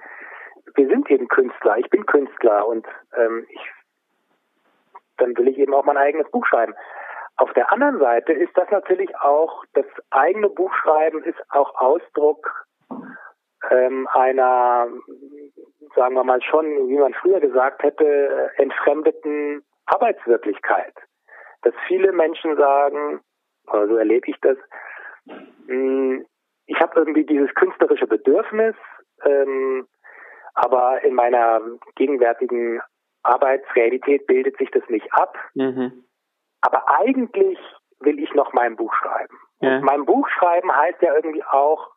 [0.75, 3.61] wir sind eben Künstler, ich bin Künstler und ähm, ich,
[5.17, 6.73] dann will ich eben auch mein eigenes Buch schreiben.
[7.37, 12.65] Auf der anderen Seite ist das natürlich auch, das eigene Buchschreiben ist auch Ausdruck
[13.69, 14.87] ähm, einer,
[15.95, 20.93] sagen wir mal schon, wie man früher gesagt hätte, entfremdeten Arbeitswirklichkeit.
[21.61, 23.21] Dass viele Menschen sagen,
[23.67, 24.57] oder so erlebe ich das,
[25.25, 25.35] mh,
[25.67, 26.25] hm,
[26.65, 28.75] ich habe irgendwie dieses künstlerische Bedürfnis,
[29.23, 29.87] ähm,
[30.57, 31.61] aber in meiner
[31.95, 32.81] gegenwärtigen
[33.21, 35.37] Arbeitsrealität bildet sich das nicht ab.
[35.53, 36.03] Mhm.
[36.61, 37.59] Aber eigentlich
[37.99, 39.37] will ich noch mein Buch schreiben.
[39.59, 39.75] Ja.
[39.75, 41.91] Und mein Buch schreiben heißt ja irgendwie auch,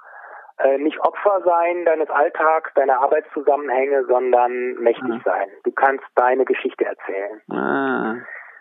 [0.58, 5.22] äh, nicht Opfer sein deines Alltags, deiner Arbeitszusammenhänge, sondern mächtig mhm.
[5.24, 5.48] sein.
[5.64, 7.40] Du kannst deine Geschichte erzählen.
[7.50, 8.16] Ah.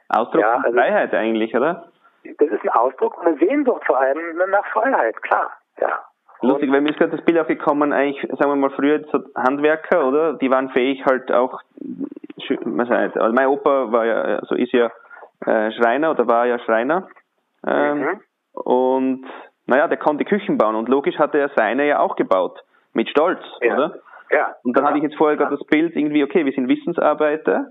[0.07, 1.91] Ausdruck ja, also, Freiheit eigentlich, oder?
[2.23, 6.05] Das ist ein Ausdruck und eine Sehnsucht vor allem nach Freiheit, klar, ja.
[6.41, 10.07] Lustig, weil mir ist gerade das Bild aufgekommen, eigentlich, sagen wir mal, früher so Handwerker,
[10.07, 10.33] oder?
[10.33, 11.61] Die waren fähig halt auch,
[12.49, 14.89] also mein Opa war ja, also ist ja
[15.45, 17.07] äh, Schreiner oder war ja Schreiner.
[17.67, 18.19] Ähm, mhm.
[18.53, 19.25] Und
[19.67, 22.59] naja, der konnte Küchen bauen und logisch hatte er seine ja auch gebaut.
[22.93, 23.73] Mit Stolz, ja.
[23.73, 23.99] oder?
[24.31, 24.55] Ja.
[24.63, 24.89] Und dann ja.
[24.89, 27.67] hatte ich jetzt vorher gerade das Bild irgendwie, okay, wir sind Wissensarbeiter.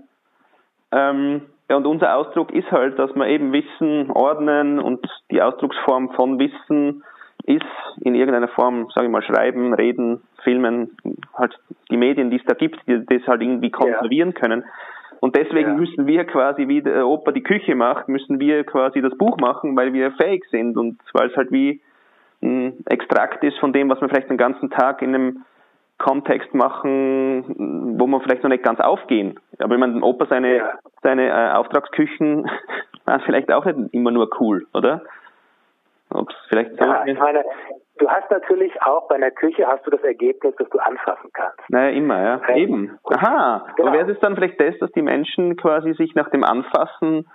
[0.91, 6.11] Ähm, ja, und unser Ausdruck ist halt, dass wir eben Wissen ordnen und die Ausdrucksform
[6.13, 7.03] von Wissen
[7.49, 7.65] ist
[8.01, 10.95] in irgendeiner Form, sage ich mal, schreiben, reden, filmen,
[11.33, 11.59] halt
[11.89, 14.39] die Medien, die es da gibt, die das halt irgendwie konservieren ja.
[14.39, 14.63] können.
[15.19, 15.75] Und deswegen ja.
[15.75, 19.75] müssen wir quasi, wie der Opa die Küche macht, müssen wir quasi das Buch machen,
[19.75, 21.81] weil wir fähig sind und weil es halt wie
[22.41, 25.45] ein Extrakt ist von dem, was wir vielleicht den ganzen Tag in einem
[25.97, 29.39] Kontext machen, wo man vielleicht noch nicht ganz aufgehen.
[29.57, 30.79] Aber wenn man Opa seine, ja.
[31.01, 32.49] seine äh, Auftragsküchen
[33.05, 35.01] war vielleicht auch nicht immer nur cool, oder?
[36.13, 37.43] Ob's vielleicht so ja, ich meine,
[37.99, 41.59] du hast natürlich auch bei einer Küche hast du das Ergebnis, das du anfassen kannst.
[41.69, 42.41] Naja, immer, ja.
[42.49, 42.99] Ähm, Eben.
[43.05, 43.67] Aha.
[43.75, 43.89] Genau.
[43.89, 47.29] Aber wäre es dann vielleicht das, dass die Menschen quasi sich nach dem Anfassen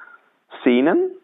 [0.64, 1.16] sehnen?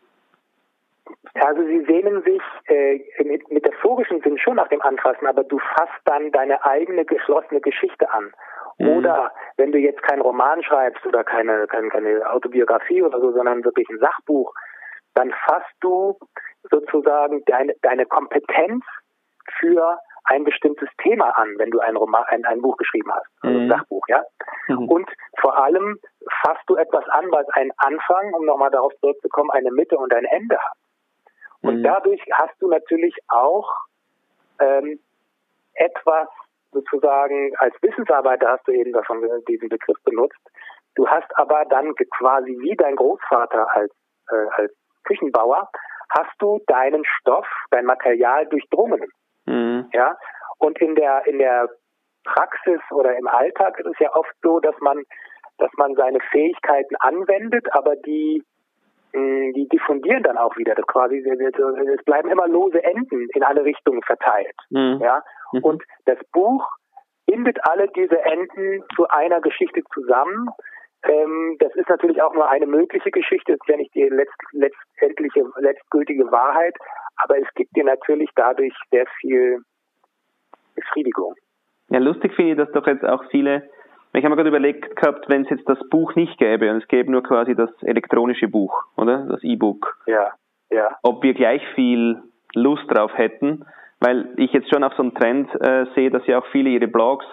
[1.34, 6.00] Also sie sehnen sich äh, mit metaphorischen Sinn schon nach dem Anfassen, aber du fasst
[6.04, 8.32] dann deine eigene geschlossene Geschichte an.
[8.78, 8.88] Mhm.
[8.88, 13.64] Oder wenn du jetzt keinen Roman schreibst oder keine, keine, keine Autobiografie oder so, sondern
[13.64, 14.52] wirklich ein Sachbuch,
[15.14, 16.16] dann fasst du
[16.70, 18.85] sozusagen deine, deine Kompetenz
[19.59, 23.59] für ein bestimmtes Thema an, wenn du ein, Roman, ein, ein Buch geschrieben hast, also
[23.59, 23.70] ein mhm.
[23.70, 24.23] Sachbuch, ja.
[24.68, 24.88] Mhm.
[24.88, 25.99] Und vor allem
[26.42, 30.25] fasst du etwas an, was einen Anfang, um nochmal darauf zurückzukommen, eine Mitte und ein
[30.25, 30.77] Ende hat.
[31.62, 31.83] Und mhm.
[31.83, 33.75] dadurch hast du natürlich auch
[34.61, 35.01] ähm,
[35.75, 36.29] etwas
[36.73, 40.38] sozusagen als Wissensarbeiter hast du eben davon diesen Begriff benutzt.
[40.94, 43.92] Du hast aber dann quasi wie dein Großvater als
[44.31, 44.73] äh, als
[45.05, 45.68] Küchenbauer
[46.11, 49.09] hast du deinen Stoff, dein Material durchdrungen.
[49.46, 49.88] Mhm.
[49.92, 50.16] Ja.
[50.59, 51.68] Und in der in der
[52.25, 55.03] Praxis oder im Alltag ist es ja oft so, dass man
[55.59, 58.44] dass man seine Fähigkeiten anwendet, aber die
[59.12, 60.75] die diffundieren dann auch wieder.
[60.75, 64.55] Das quasi, es bleiben immer lose Enden in alle Richtungen verteilt.
[64.70, 65.01] Mhm.
[65.03, 65.64] Ja, mhm.
[65.64, 66.64] und das Buch
[67.27, 70.49] bindet alle diese Enden zu einer Geschichte zusammen.
[71.04, 74.36] Ähm, das ist natürlich auch nur eine mögliche Geschichte, das ist ja nicht die letzt,
[74.52, 76.76] letztendliche, letztgültige Wahrheit,
[77.16, 79.62] aber es gibt dir natürlich dadurch sehr viel
[80.74, 81.34] Befriedigung.
[81.88, 83.68] Ja, lustig finde ich, dass doch jetzt auch viele
[84.12, 86.88] ich habe mir gerade überlegt gehabt, wenn es jetzt das Buch nicht gäbe und es
[86.88, 89.26] gäbe nur quasi das elektronische Buch, oder?
[89.26, 89.98] Das E-Book.
[90.06, 90.32] Ja,
[90.70, 90.96] ja.
[91.02, 92.20] Ob wir gleich viel
[92.54, 93.64] Lust drauf hätten,
[94.00, 96.88] weil ich jetzt schon auf so einen Trend äh, sehe, dass ja auch viele ihre
[96.88, 97.24] Blogs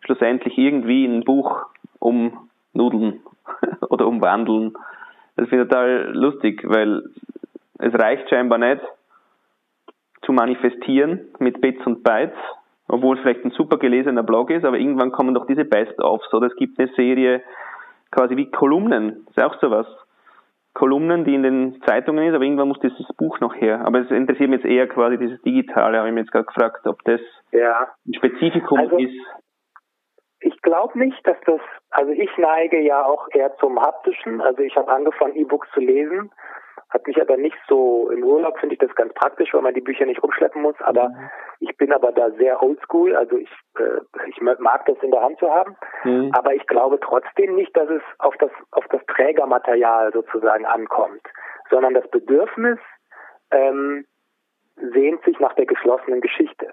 [0.00, 1.66] schlussendlich irgendwie in ein Buch
[2.76, 3.20] umnudeln
[3.88, 4.74] oder umwandeln.
[5.36, 7.02] Das finde ich total lustig, weil
[7.78, 8.82] es reicht scheinbar nicht
[10.22, 12.36] zu manifestieren mit Bits und Bytes,
[12.88, 16.46] obwohl es vielleicht ein super gelesener Blog ist, aber irgendwann kommen doch diese Best-ofs oder
[16.46, 17.42] es gibt eine Serie
[18.10, 19.86] quasi wie Kolumnen, ist auch sowas.
[20.72, 23.80] Kolumnen, die in den Zeitungen ist, aber irgendwann muss dieses Buch noch her.
[23.86, 26.86] Aber es interessiert mich jetzt eher quasi dieses Digitale, habe ich mir jetzt gerade gefragt,
[26.86, 27.20] ob das
[27.52, 27.88] ja.
[28.06, 29.14] ein Spezifikum also, ist.
[30.40, 34.76] Ich glaube nicht, dass das, also ich neige ja auch eher zum Haptischen, also ich
[34.76, 36.30] habe angefangen, E-Books zu lesen.
[36.90, 39.80] Hat mich aber nicht so, im Urlaub finde ich das ganz praktisch, weil man die
[39.80, 41.30] Bücher nicht rumschleppen muss, aber mhm.
[41.60, 45.38] ich bin aber da sehr oldschool, also ich, äh, ich mag das in der Hand
[45.38, 46.30] zu haben, mhm.
[46.32, 51.22] aber ich glaube trotzdem nicht, dass es auf das, auf das Trägermaterial sozusagen ankommt,
[51.70, 52.78] sondern das Bedürfnis,
[53.50, 54.06] ähm,
[54.76, 56.72] sehnt sich nach der geschlossenen Geschichte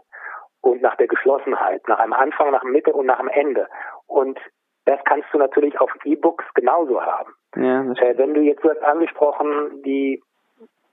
[0.83, 3.67] nach der Geschlossenheit, nach einem Anfang, nach einer Mitte und nach einem Ende.
[4.05, 4.39] Und
[4.85, 7.33] das kannst du natürlich auf E-Books genauso haben.
[7.55, 10.21] Ja, äh, wenn du jetzt, du hast angesprochen, die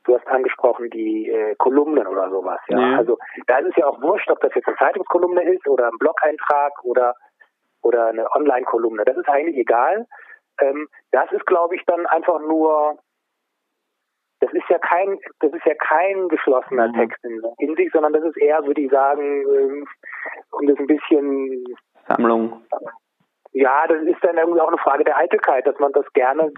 [0.04, 2.78] du hast angesprochen die äh, Kolumnen oder sowas, ja?
[2.78, 2.96] ja.
[2.96, 5.98] Also da ist es ja auch wurscht, ob das jetzt eine Zeitungskolumne ist oder ein
[5.98, 7.14] Blog-Eintrag oder
[7.82, 9.04] oder eine Online-Kolumne.
[9.04, 10.06] Das ist eigentlich egal.
[10.60, 12.98] Ähm, das ist, glaube ich, dann einfach nur
[14.40, 16.94] das ist ja kein, das ist ja kein geschlossener mhm.
[16.94, 19.86] Text in, in, sich, sondern das ist eher, würde ich sagen, ähm,
[20.52, 21.64] um das ein bisschen
[22.08, 22.62] Sammlung.
[23.52, 26.52] Ja, das ist dann irgendwie auch eine Frage der Eitelkeit, dass man das gerne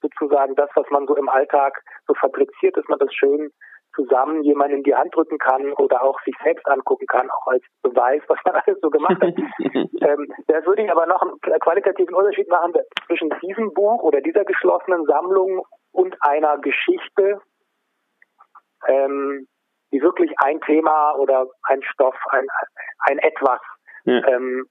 [0.00, 3.50] sozusagen das, was man so im Alltag so fabriziert, dass man das schön
[3.96, 7.64] zusammen jemanden in die Hand drücken kann oder auch sich selbst angucken kann, auch als
[7.82, 9.34] Beweis, was man alles so gemacht hat.
[9.58, 12.74] ähm, da würde ich aber noch einen qualitativen Unterschied machen
[13.06, 17.40] zwischen diesem Buch oder dieser geschlossenen Sammlung und einer Geschichte,
[18.86, 19.48] ähm,
[19.92, 22.46] die wirklich ein Thema oder ein Stoff, ein,
[23.00, 23.60] ein etwas
[24.04, 24.26] ja.
[24.28, 24.66] ähm,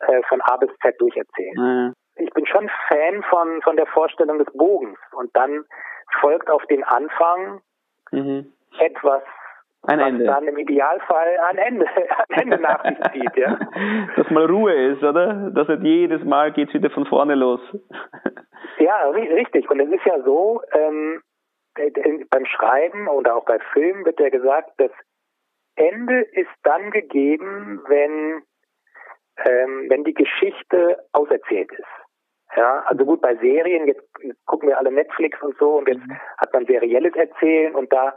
[0.00, 1.56] äh, von A bis Z durcherzählen.
[1.56, 1.92] Ja.
[2.24, 5.64] Ich bin schon Fan von, von der Vorstellung des Bogens und dann
[6.20, 7.60] folgt auf den Anfang
[8.10, 8.52] mhm.
[8.80, 9.22] Etwas,
[9.82, 10.24] ein Ende.
[10.24, 11.86] dann im Idealfall ein Ende,
[12.28, 13.58] ein Ende nach sich zieht, ja.
[14.16, 15.50] Dass mal Ruhe ist, oder?
[15.50, 17.60] Dass nicht jedes Mal geht's wieder von vorne los.
[18.80, 19.68] Ja, richtig.
[19.70, 21.20] Und es ist ja so, ähm,
[22.30, 24.92] beim Schreiben oder auch bei Filmen wird ja gesagt, das
[25.74, 28.42] Ende ist dann gegeben, wenn,
[29.44, 31.88] ähm, wenn die Geschichte auserzählt ist.
[32.56, 34.02] Ja, also gut, bei Serien, jetzt,
[34.46, 36.18] gucken wir alle Netflix und so und jetzt mhm.
[36.38, 38.12] hat man serielles Erzählen und da äh,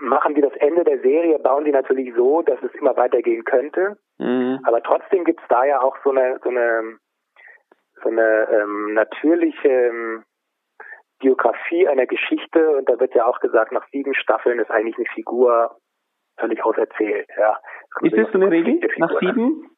[0.00, 3.98] machen die das Ende der Serie, bauen die natürlich so, dass es immer weitergehen könnte.
[4.18, 4.60] Mhm.
[4.64, 6.98] Aber trotzdem gibt es da ja auch so eine, so eine
[8.02, 10.24] so eine ähm, natürliche ähm,
[11.20, 15.06] Biografie einer Geschichte und da wird ja auch gesagt, nach sieben Staffeln ist eigentlich eine
[15.14, 15.76] Figur
[16.38, 17.28] völlig auserzählt.
[17.36, 17.58] Ja.
[18.00, 18.80] Ist das so eine Regel?
[18.96, 19.70] Nach sieben?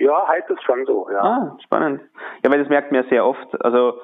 [0.00, 1.20] Ja, heißt es schon so, ja.
[1.20, 2.02] Ah, spannend.
[2.42, 3.64] Ja, weil das merkt man ja sehr oft.
[3.64, 4.00] Also,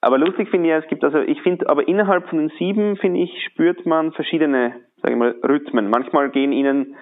[0.00, 2.96] aber lustig finde ich ja, es gibt also, ich finde, aber innerhalb von den sieben,
[2.96, 5.90] finde ich, spürt man verschiedene, sage ich mal, Rhythmen.
[5.90, 6.96] Manchmal gehen ihnen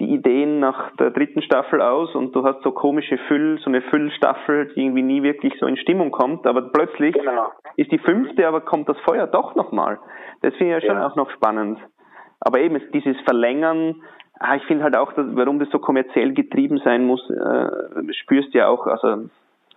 [0.00, 3.82] die Ideen nach der dritten Staffel aus und du hast so komische Füll, so eine
[3.82, 7.52] Füllstaffel, die irgendwie nie wirklich so in Stimmung kommt, aber plötzlich genau.
[7.76, 9.98] ist die fünfte, aber kommt das Feuer doch nochmal.
[10.40, 11.06] Das finde ich ja schon ja.
[11.06, 11.78] auch noch spannend.
[12.40, 14.02] Aber eben dieses Verlängern,
[14.40, 18.52] ah, ich finde halt auch, dass, warum das so kommerziell getrieben sein muss, äh, spürst
[18.54, 19.28] ja auch, also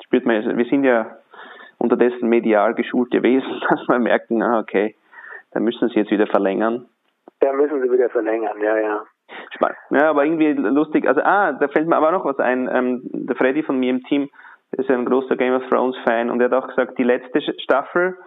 [0.04, 1.17] spürt man, wir sind ja
[1.77, 4.95] unterdessen medial geschulte Wesen, dass wir merken, ah, okay,
[5.51, 6.85] da müssen sie jetzt wieder verlängern.
[7.39, 9.03] Da müssen sie wieder verlängern, ja, ja.
[9.51, 9.77] Spannend.
[9.89, 11.07] Ja, aber irgendwie lustig.
[11.07, 12.69] Also, ah, da fällt mir aber noch was ein.
[12.71, 14.29] Ähm, der Freddy von mir im Team
[14.71, 17.41] ist ja ein großer Game of Thrones Fan und er hat auch gesagt, die letzte
[17.59, 18.17] Staffel,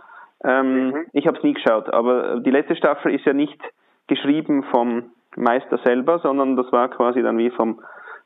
[0.45, 1.07] ähm, mhm.
[1.13, 3.61] ich habe es nie geschaut, aber die letzte Staffel ist ja nicht
[4.07, 7.81] geschrieben vom Meister selber, sondern das war quasi dann wie vom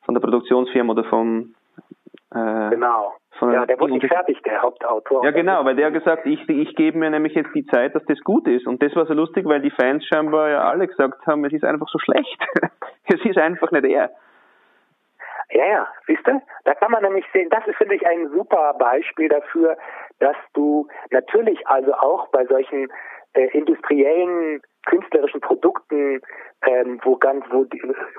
[0.05, 1.55] von der Produktionsfirma oder vom
[2.35, 3.15] äh, genau.
[3.51, 5.25] Ja, der wurde nicht fertig, der Hauptautor.
[5.25, 8.05] Ja, genau, weil der hat gesagt, ich, ich gebe mir nämlich jetzt die Zeit, dass
[8.05, 8.67] das gut ist.
[8.67, 11.65] Und das war so lustig, weil die Fans scheinbar ja alle gesagt haben, es ist
[11.65, 12.41] einfach so schlecht.
[13.07, 14.11] es ist einfach nicht er.
[15.51, 16.41] Ja, ja, siehst du?
[16.65, 19.77] Da kann man nämlich sehen, das ist, finde ich, ein super Beispiel dafür,
[20.19, 22.91] dass du natürlich also auch bei solchen
[23.35, 26.23] äh, industriellen künstlerischen Produkten,
[26.67, 27.67] ähm, wo ganz, wo,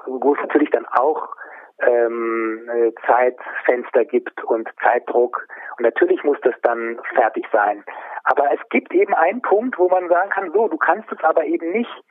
[0.06, 1.36] wo es natürlich dann auch
[1.86, 5.48] ähm, äh, Zeitfenster gibt und Zeitdruck.
[5.78, 7.84] Und natürlich muss das dann fertig sein.
[8.24, 11.46] Aber es gibt eben einen Punkt, wo man sagen kann, so, du kannst es aber
[11.46, 12.04] eben nicht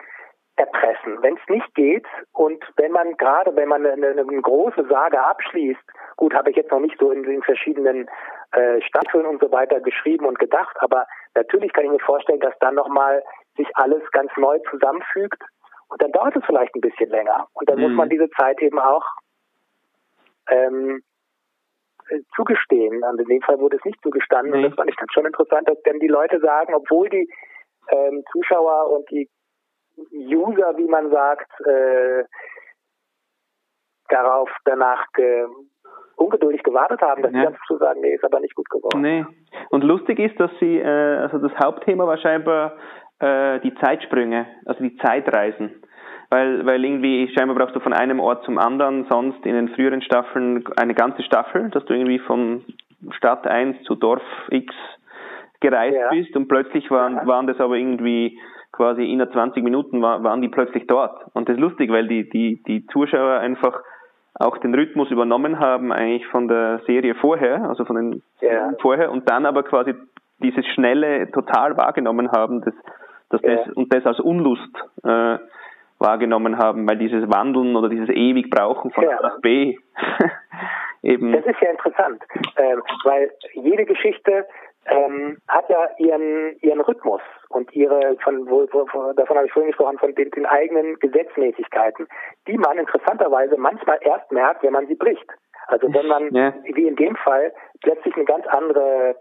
[0.56, 1.22] erpressen.
[1.22, 5.80] Wenn es nicht geht und wenn man gerade, wenn man eine, eine große Sage abschließt,
[6.16, 8.08] gut, habe ich jetzt noch nicht so in den verschiedenen
[8.52, 12.58] äh, Staffeln und so weiter geschrieben und gedacht, aber natürlich kann ich mir vorstellen, dass
[12.60, 13.22] dann nochmal
[13.56, 15.42] sich alles ganz neu zusammenfügt
[15.88, 17.46] und dann dauert es vielleicht ein bisschen länger.
[17.54, 17.84] Und dann mhm.
[17.84, 19.04] muss man diese Zeit eben auch
[20.48, 21.02] ähm,
[22.08, 23.02] äh, zugestehen.
[23.02, 24.52] Und in dem Fall wurde es nicht zugestanden.
[24.52, 24.58] Nee.
[24.58, 27.28] Und das fand ich dann schon interessant, dass dann die Leute sagen, obwohl die
[27.90, 29.28] ähm, Zuschauer und die
[30.12, 32.24] User, wie man sagt, äh,
[34.08, 35.46] darauf danach ge
[36.16, 37.38] ungeduldig gewartet haben, dass ja.
[37.38, 39.00] sie dann zu sagen, nee, ist aber nicht gut geworden.
[39.00, 39.24] Nee.
[39.70, 42.76] Und lustig ist, dass sie, äh, also das Hauptthema war scheinbar
[43.18, 45.82] äh, die Zeitsprünge, also die Zeitreisen
[46.32, 50.00] weil, weil irgendwie scheinbar brauchst du von einem Ort zum anderen, sonst in den früheren
[50.00, 52.64] Staffeln eine ganze Staffel, dass du irgendwie von
[53.10, 54.74] Stadt 1 zu Dorf X
[55.60, 56.08] gereist ja.
[56.08, 57.26] bist und plötzlich waren, ja.
[57.26, 58.38] waren das aber irgendwie
[58.72, 61.22] quasi inner 20 Minuten war, waren die plötzlich dort.
[61.34, 63.82] Und das ist lustig, weil die, die, die Zuschauer einfach
[64.34, 68.72] auch den Rhythmus übernommen haben eigentlich von der Serie vorher, also von den ja.
[68.80, 69.94] vorher und dann aber quasi
[70.42, 72.74] dieses schnelle total wahrgenommen haben, das
[73.28, 73.56] dass ja.
[73.56, 75.38] das, und das als Unlust äh,
[76.02, 79.18] wahrgenommen haben, weil dieses Wandeln oder dieses ewig Brauchen von ja.
[79.18, 79.76] A nach B
[81.02, 81.32] eben.
[81.32, 82.22] Das ist ja interessant,
[82.56, 84.46] ähm, weil jede Geschichte
[84.86, 89.70] ähm, hat ja ihren ihren Rhythmus und ihre von wo, wo, davon habe ich vorhin
[89.70, 92.08] gesprochen von den, den eigenen Gesetzmäßigkeiten,
[92.48, 95.30] die man interessanterweise manchmal erst merkt, wenn man sie bricht.
[95.68, 96.52] Also wenn man ja.
[96.64, 99.16] wie in dem Fall plötzlich eine ganz andere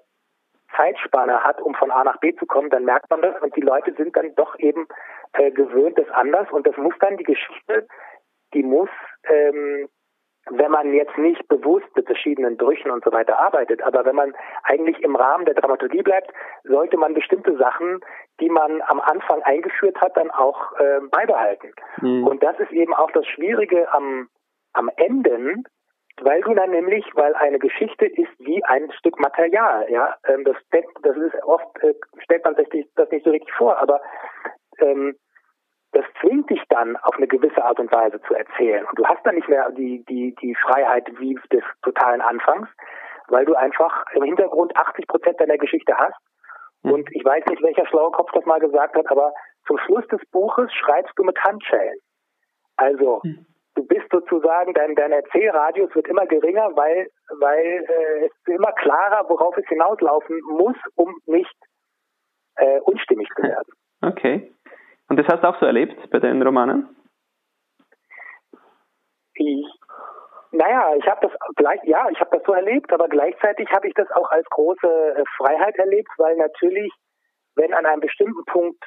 [0.75, 3.61] Zeitspanne hat, um von A nach B zu kommen, dann merkt man das und die
[3.61, 4.87] Leute sind dann doch eben
[5.33, 7.87] äh, gewöhnt, das anders und das muss dann die Geschichte,
[8.53, 8.89] die muss
[9.23, 9.89] ähm,
[10.49, 14.33] wenn man jetzt nicht bewusst mit verschiedenen Brüchen und so weiter arbeitet, aber wenn man
[14.63, 16.31] eigentlich im Rahmen der Dramaturgie bleibt,
[16.63, 17.99] sollte man bestimmte Sachen,
[18.39, 21.73] die man am Anfang eingeführt hat, dann auch äh, beibehalten.
[22.01, 22.25] Mhm.
[22.25, 24.29] Und das ist eben auch das Schwierige am,
[24.73, 25.63] am Enden,
[26.23, 30.55] weil du dann nämlich, weil eine Geschichte ist wie ein Stück Material, ja, ähm, das,
[31.01, 34.01] das ist oft, äh, stellt man sich das nicht so richtig vor, aber
[34.79, 35.15] ähm,
[35.93, 38.85] das zwingt dich dann auf eine gewisse Art und Weise zu erzählen.
[38.85, 42.69] Und du hast dann nicht mehr die, die, die Freiheit wie des totalen Anfangs,
[43.27, 46.17] weil du einfach im Hintergrund 80 Prozent deiner Geschichte hast.
[46.83, 46.93] Hm.
[46.93, 49.33] Und ich weiß nicht, welcher schlaue Kopf das mal gesagt hat, aber
[49.67, 51.99] zum Schluss des Buches schreibst du mit Handschellen.
[52.77, 53.45] Also, hm.
[53.81, 57.07] Du bist sozusagen, dein, dein Erzählradius wird immer geringer, weil,
[57.39, 61.55] weil äh, es ist immer klarer, worauf es hinauslaufen muss, um nicht
[62.55, 63.73] äh, unstimmig zu werden.
[64.01, 64.53] Okay.
[65.09, 66.95] Und das hast du auch so erlebt bei deinen Romanen?
[69.33, 69.65] Ich,
[70.51, 73.93] naja, ich habe das gleich, ja, ich habe das so erlebt, aber gleichzeitig habe ich
[73.95, 76.93] das auch als große äh, Freiheit erlebt, weil natürlich,
[77.55, 78.83] wenn an einem bestimmten Punkt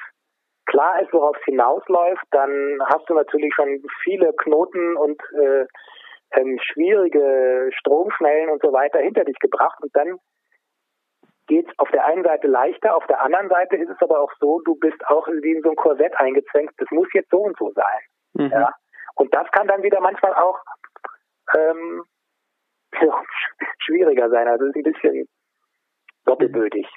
[0.65, 5.65] klar ist, worauf es hinausläuft, dann hast du natürlich schon viele Knoten und äh,
[6.31, 10.19] ähm, schwierige Stromschnellen und so weiter hinter dich gebracht und dann
[11.47, 14.31] geht es auf der einen Seite leichter, auf der anderen Seite ist es aber auch
[14.39, 17.57] so, du bist auch wie in so ein Korsett eingezwängt, das muss jetzt so und
[17.57, 18.01] so sein.
[18.33, 18.51] Mhm.
[18.51, 18.71] Ja?
[19.15, 20.59] Und das kann dann wieder manchmal auch
[21.55, 22.03] ähm,
[23.79, 24.47] schwieriger sein.
[24.47, 25.27] Also ist ein bisschen
[26.25, 26.87] doppelbödig.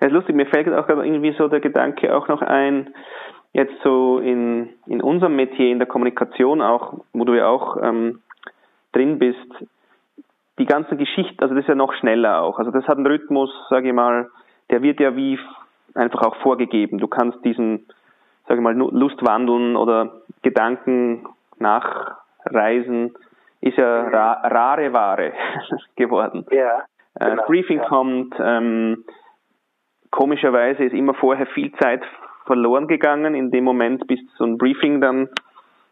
[0.00, 2.94] Ja, ist lustig, mir fällt auch irgendwie so der Gedanke auch noch ein,
[3.52, 8.20] jetzt so in, in unserem Metier, in der Kommunikation auch, wo du ja auch ähm,
[8.92, 9.38] drin bist,
[10.58, 12.58] die ganzen Geschichten, also das ist ja noch schneller auch.
[12.58, 14.30] Also das hat einen Rhythmus, sage ich mal,
[14.70, 15.38] der wird ja wie
[15.94, 16.98] einfach auch vorgegeben.
[16.98, 17.86] Du kannst diesen,
[18.46, 21.26] sage ich mal, Lustwandeln oder Gedanken
[21.58, 23.14] nachreisen,
[23.60, 25.32] ist ja ra rare Ware
[25.96, 26.46] geworden.
[26.50, 26.82] Ja.
[27.14, 27.88] Äh, genau, äh, Briefing ja.
[27.88, 29.04] kommt, ähm,
[30.14, 32.02] komischerweise ist immer vorher viel Zeit
[32.46, 35.28] verloren gegangen, in dem Moment, bis so ein Briefing dann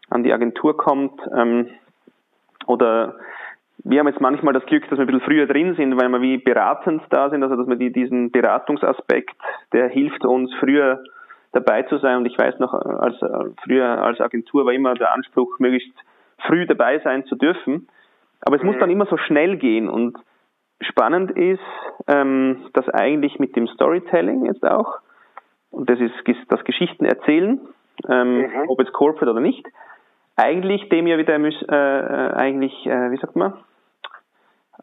[0.09, 1.19] an die Agentur kommt.
[1.35, 1.67] Ähm,
[2.65, 3.15] oder
[3.79, 6.21] wir haben jetzt manchmal das Glück, dass wir ein bisschen früher drin sind, weil wir
[6.21, 9.35] wie beratend da sind, also dass wir die, diesen Beratungsaspekt,
[9.73, 11.03] der hilft uns früher
[11.51, 12.17] dabei zu sein.
[12.17, 13.17] Und ich weiß noch, als
[13.65, 15.93] früher als Agentur war immer der Anspruch, möglichst
[16.47, 17.89] früh dabei sein zu dürfen.
[18.39, 18.69] Aber es mhm.
[18.69, 19.89] muss dann immer so schnell gehen.
[19.89, 20.17] Und
[20.83, 21.61] spannend ist,
[22.07, 24.99] ähm, dass eigentlich mit dem Storytelling jetzt auch,
[25.71, 26.13] und das ist
[26.49, 27.59] das Geschichten erzählen,
[28.07, 28.49] ähm, mhm.
[28.67, 29.65] ob jetzt Corporate oder nicht,
[30.35, 33.53] eigentlich dem ja wieder äh, äh, eigentlich, äh, wie sagt man,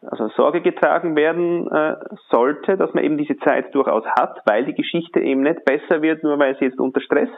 [0.09, 1.95] also Sorge getragen werden äh,
[2.29, 6.23] sollte, dass man eben diese Zeit durchaus hat, weil die Geschichte eben nicht besser wird,
[6.23, 7.29] nur weil sie jetzt unter Stress.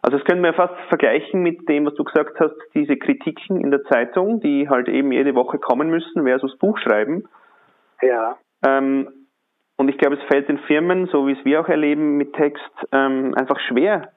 [0.00, 3.70] Also das können wir fast vergleichen mit dem, was du gesagt hast, diese Kritiken in
[3.70, 7.26] der Zeitung, die halt eben jede Woche kommen müssen, versus Buchschreiben.
[8.06, 8.38] Ja.
[8.64, 9.26] Ähm,
[9.76, 12.70] und ich glaube, es fällt den Firmen, so wie es wir auch erleben mit Text,
[12.92, 14.12] ähm, einfach schwer,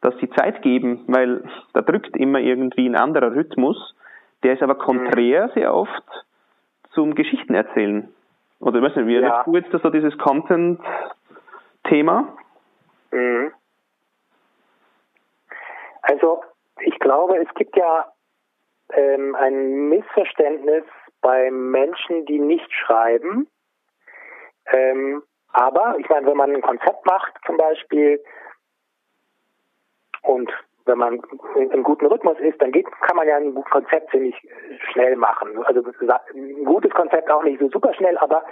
[0.00, 3.94] dass sie Zeit geben, weil da drückt immer irgendwie ein anderer Rhythmus.
[4.42, 6.02] Der ist aber konträr sehr oft
[6.92, 8.08] zum Geschichten erzählen.
[8.60, 9.44] Oder ich weiß nicht, wie ja.
[9.44, 12.36] du jetzt so dieses Content-Thema?
[13.12, 13.52] Mhm.
[16.02, 16.42] Also
[16.80, 18.12] ich glaube, es gibt ja
[18.92, 20.82] ähm, ein Missverständnis
[21.28, 23.48] bei Menschen, die nicht schreiben.
[24.72, 28.18] Ähm, aber ich meine, wenn man ein Konzept macht zum Beispiel
[30.22, 30.50] und
[30.86, 31.20] wenn man
[31.54, 34.34] im guten Rhythmus ist, dann geht, kann man ja ein Konzept ziemlich
[34.90, 35.62] schnell machen.
[35.64, 35.82] Also
[36.34, 38.42] ein gutes Konzept auch nicht so super schnell, aber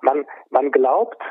[0.00, 1.22] man, man glaubt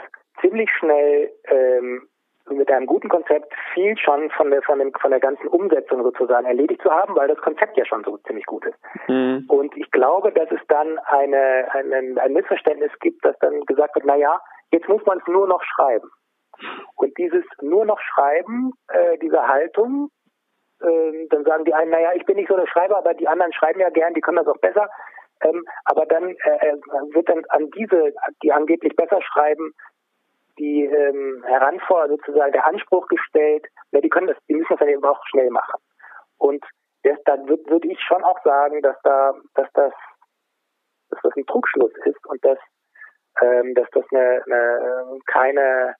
[0.41, 2.08] ziemlich schnell ähm,
[2.50, 6.46] mit einem guten Konzept viel schon von der von, dem, von der ganzen Umsetzung sozusagen
[6.46, 8.78] erledigt zu haben, weil das Konzept ja schon so ziemlich gut ist.
[9.08, 9.46] Mhm.
[9.48, 14.06] Und ich glaube, dass es dann eine, eine, ein Missverständnis gibt, dass dann gesagt wird,
[14.06, 14.39] na ja,
[14.72, 16.10] jetzt muss man es nur noch schreiben.
[16.96, 20.10] Und dieses nur noch Schreiben, äh, diese Haltung,
[20.84, 23.54] ähm, dann sagen die einen, naja, ich bin nicht so der Schreiber, aber die anderen
[23.54, 24.89] schreiben ja gern, die können das auch besser.
[25.41, 26.78] Ähm, aber dann äh, äh,
[27.14, 28.14] wird dann an diese,
[28.44, 29.74] die angeblich besser schreiben,
[30.58, 34.89] die ähm, Heranforderung, sozusagen der Anspruch gestellt, na, die können das, die müssen das dann
[34.89, 35.82] eben auch schnell machen.
[36.38, 36.64] Und
[37.04, 39.93] das, da würde würd ich schon auch sagen, dass da, dass das,
[41.10, 42.58] dass das ein Trugschluss ist und dass,
[43.41, 45.95] ähm, dass das eine, eine keine,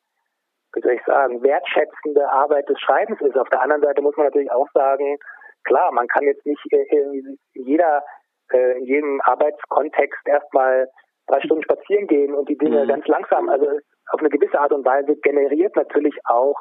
[0.74, 3.38] wie soll ich sagen, wertschätzende Arbeit des Schreibens ist.
[3.38, 5.18] Auf der anderen Seite muss man natürlich auch sagen,
[5.64, 8.04] klar, man kann jetzt nicht in jeder,
[8.51, 10.88] äh, in jedem Arbeitskontext erstmal
[11.28, 12.88] drei Stunden spazieren gehen und die Dinge mhm.
[12.88, 13.80] ganz langsam, also
[14.12, 16.60] auf eine gewisse Art und Weise generiert natürlich auch,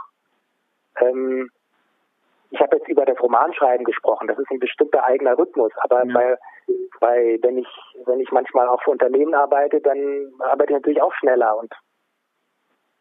[1.01, 1.51] ähm,
[2.51, 6.13] ich habe jetzt über das Romanschreiben gesprochen, das ist ein bestimmter eigener Rhythmus, aber ja.
[6.13, 6.39] bei,
[7.01, 7.69] bei, wenn ich,
[8.05, 11.73] wenn ich manchmal auch für Unternehmen arbeite, dann arbeite ich natürlich auch schneller und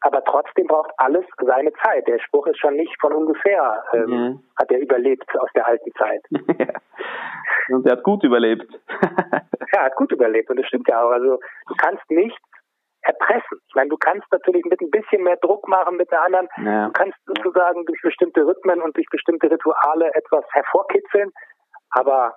[0.03, 2.07] aber trotzdem braucht alles seine Zeit.
[2.07, 4.43] Der Spruch ist schon nicht von ungefähr, ähm, mhm.
[4.57, 6.21] hat er überlebt aus der alten Zeit.
[7.69, 8.67] und er hat gut überlebt.
[8.91, 11.11] ja, er hat gut überlebt und das stimmt ja auch.
[11.11, 12.41] Also du kannst nichts
[13.03, 13.59] erpressen.
[13.67, 16.47] Ich meine, du kannst natürlich mit ein bisschen mehr Druck machen mit der anderen.
[16.63, 16.87] Ja.
[16.87, 21.31] Du kannst sozusagen durch bestimmte Rhythmen und durch bestimmte Rituale etwas hervorkitzeln,
[21.91, 22.35] aber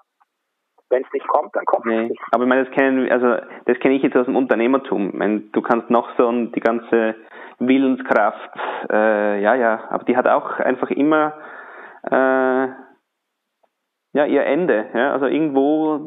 [0.90, 2.04] wenn es nicht kommt, dann kommt nee.
[2.04, 2.22] es nicht.
[2.32, 3.36] Aber ich meine, das kennen, also
[3.66, 5.08] das kenne ich jetzt aus dem Unternehmertum.
[5.08, 7.14] Ich meine, du kannst noch so die ganze
[7.58, 8.50] Willenskraft,
[8.90, 11.34] äh, ja, ja, aber die hat auch einfach immer
[12.10, 12.68] äh,
[14.14, 14.86] ja, ihr Ende.
[14.94, 15.12] Ja?
[15.12, 15.98] Also irgendwo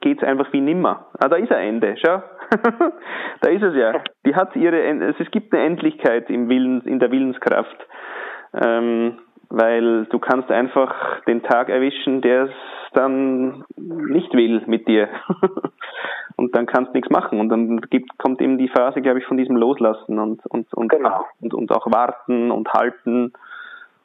[0.00, 1.06] geht es einfach wie nimmer.
[1.18, 2.22] Ah, da ist ein Ende, schau.
[3.40, 4.02] da ist es ja.
[4.24, 4.78] Die hat ihre,
[5.18, 7.76] es gibt eine Endlichkeit im Willen, in der Willenskraft.
[8.54, 9.18] Ähm,
[9.48, 12.50] weil du kannst einfach den Tag erwischen, der es
[12.92, 15.08] dann nicht will mit dir.
[16.36, 17.40] und dann kannst du nichts machen.
[17.40, 20.88] Und dann gibt, kommt eben die Phase, glaube ich, von diesem Loslassen und, und, und,
[20.88, 21.24] genau.
[21.40, 23.32] und, und auch warten und halten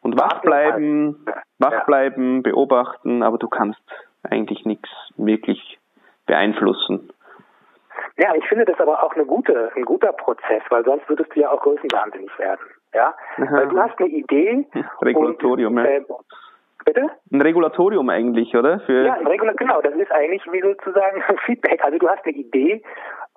[0.02, 1.26] und wach bleiben,
[1.60, 3.82] wach bleiben, beobachten, aber du kannst
[4.24, 5.80] eigentlich nichts wirklich
[6.26, 7.10] beeinflussen.
[8.22, 11.40] Ja, ich finde das aber auch eine gute, ein guter Prozess, weil sonst würdest du
[11.40, 12.62] ja auch größenwahnsinnig werden.
[12.94, 13.52] Ja, Aha.
[13.52, 14.68] weil du hast eine Idee.
[15.02, 16.02] Regulatorium, und, äh,
[16.86, 17.10] Bitte?
[17.32, 18.80] Ein Regulatorium eigentlich, oder?
[18.82, 19.82] Für ja, ein Regula genau.
[19.82, 21.84] Das ist eigentlich wie sozusagen Feedback.
[21.84, 22.84] Also du hast eine Idee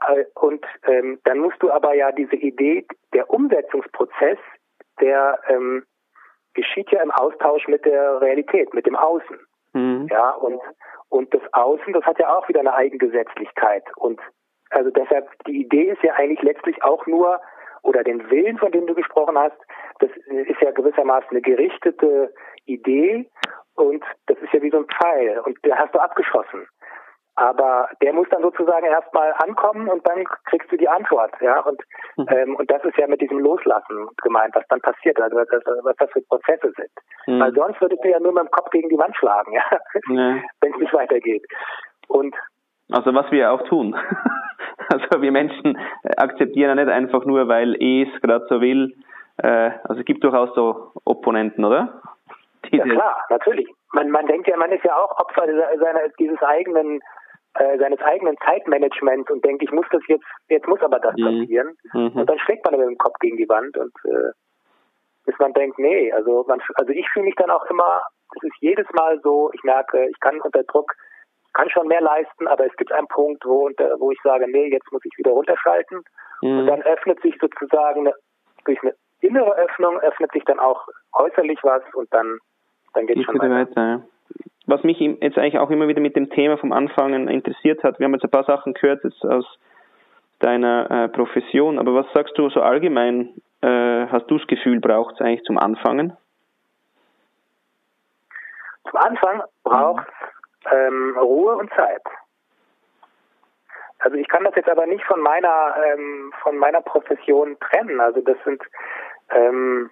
[0.08, 4.38] äh, und ähm, dann musst du aber ja diese Idee, der Umsetzungsprozess,
[5.00, 5.84] der ähm,
[6.54, 9.38] geschieht ja im Austausch mit der Realität, mit dem Außen.
[9.72, 10.08] Mhm.
[10.10, 10.60] Ja, und,
[11.08, 13.84] und das Außen, das hat ja auch wieder eine Eigengesetzlichkeit.
[13.96, 14.20] Und
[14.74, 17.40] also deshalb, die Idee ist ja eigentlich letztlich auch nur,
[17.82, 19.56] oder den Willen, von dem du gesprochen hast,
[20.00, 22.32] das ist ja gewissermaßen eine gerichtete
[22.66, 23.28] Idee
[23.74, 26.66] und das ist ja wie so ein Pfeil und der hast du abgeschossen.
[27.36, 31.60] Aber der muss dann sozusagen erstmal ankommen und dann kriegst du die Antwort, ja.
[31.60, 31.82] Und
[32.16, 32.26] mhm.
[32.28, 35.48] ähm, und das ist ja mit diesem Loslassen gemeint, was dann passiert, also was,
[35.82, 36.90] was das für Prozesse sind.
[37.26, 37.40] Mhm.
[37.40, 40.42] Weil sonst würdest du ja nur mit dem Kopf gegen die Wand schlagen, ja, ja.
[40.60, 41.44] wenn es nicht weitergeht.
[42.06, 42.36] Und
[42.92, 43.96] also was wir auch tun.
[44.88, 45.78] also wir Menschen
[46.16, 48.94] akzeptieren ja nicht einfach nur, weil es gerade so will.
[49.38, 52.00] Äh, also es gibt durchaus so Opponenten, oder?
[52.66, 53.68] Die ja klar, natürlich.
[53.92, 57.00] Man, man denkt ja, man ist ja auch Opfer seiner, dieses eigenen
[57.56, 61.40] äh, seines eigenen Zeitmanagements und denkt, ich muss das jetzt, jetzt muss aber das mhm.
[61.40, 61.76] passieren.
[61.92, 62.12] Mhm.
[62.16, 64.32] Und dann schlägt man mit dem Kopf gegen die Wand und äh,
[65.24, 68.02] bis man denkt, nee, also man, also ich fühle mich dann auch immer,
[68.36, 70.92] es ist jedes Mal so, ich merke, ich kann unter Druck,
[71.54, 74.90] kann schon mehr leisten, aber es gibt einen Punkt, wo, wo ich sage, nee, jetzt
[74.92, 76.02] muss ich wieder runterschalten.
[76.42, 76.58] Mhm.
[76.58, 78.14] Und dann öffnet sich sozusagen eine,
[78.64, 82.38] durch eine innere Öffnung öffnet sich dann auch äußerlich was und dann,
[82.92, 83.50] dann geht es schon weiter.
[83.50, 84.02] weiter ja
[84.66, 88.04] was mich jetzt eigentlich auch immer wieder mit dem Thema vom Anfangen interessiert hat, wir
[88.04, 89.44] haben jetzt ein paar Sachen gehört jetzt aus
[90.38, 95.14] deiner äh, Profession, aber was sagst du so allgemein, äh, hast du das Gefühl, braucht
[95.14, 96.16] es eigentlich zum Anfangen?
[98.90, 100.33] Zum Anfang braucht es
[100.70, 102.02] ähm, Ruhe und Zeit.
[103.98, 108.00] Also ich kann das jetzt aber nicht von meiner ähm, von meiner Profession trennen.
[108.00, 108.62] Also das sind
[109.30, 109.90] ähm,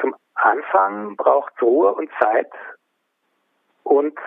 [0.00, 2.50] zum Anfang braucht es Ruhe und Zeit
[3.82, 4.18] und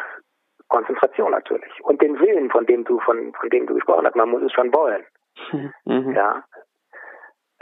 [0.67, 4.15] Konzentration natürlich und den Willen, von dem du von von dem du gesprochen hast.
[4.15, 5.05] Man muss es schon wollen.
[5.85, 6.15] Mhm.
[6.15, 6.43] Ja.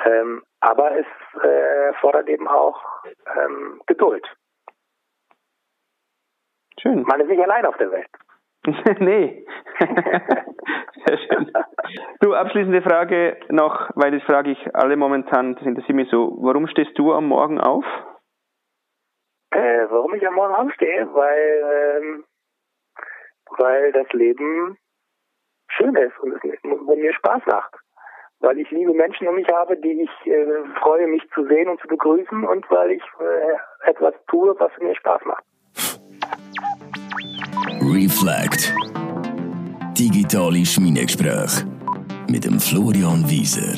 [0.05, 1.05] Ähm, aber es
[1.41, 2.81] äh, fordert eben auch
[3.35, 4.25] ähm, Geduld.
[6.83, 7.03] Schön.
[7.03, 8.09] Man ist nicht allein auf der Welt.
[8.99, 9.45] nee.
[11.05, 11.51] Sehr schön.
[12.19, 16.37] Du, abschließende Frage noch, weil das frage ich alle momentan, das interessiert mich so.
[16.41, 17.85] Warum stehst du am Morgen auf?
[19.51, 21.07] Äh, warum ich am Morgen aufstehe?
[21.13, 22.25] Weil, ähm,
[23.57, 24.77] weil das Leben
[25.69, 27.75] schön ist und es und mir Spaß macht.
[28.39, 31.79] Weil ich liebe Menschen um mich habe, die ich äh, freue, mich zu sehen und
[31.79, 35.45] zu begrüßen und weil ich äh, etwas tue, was mir Spaß macht.
[37.81, 38.73] Reflect.
[39.97, 41.65] Digitale Schmiedegespräche
[42.27, 43.75] mit dem Florian Wieser.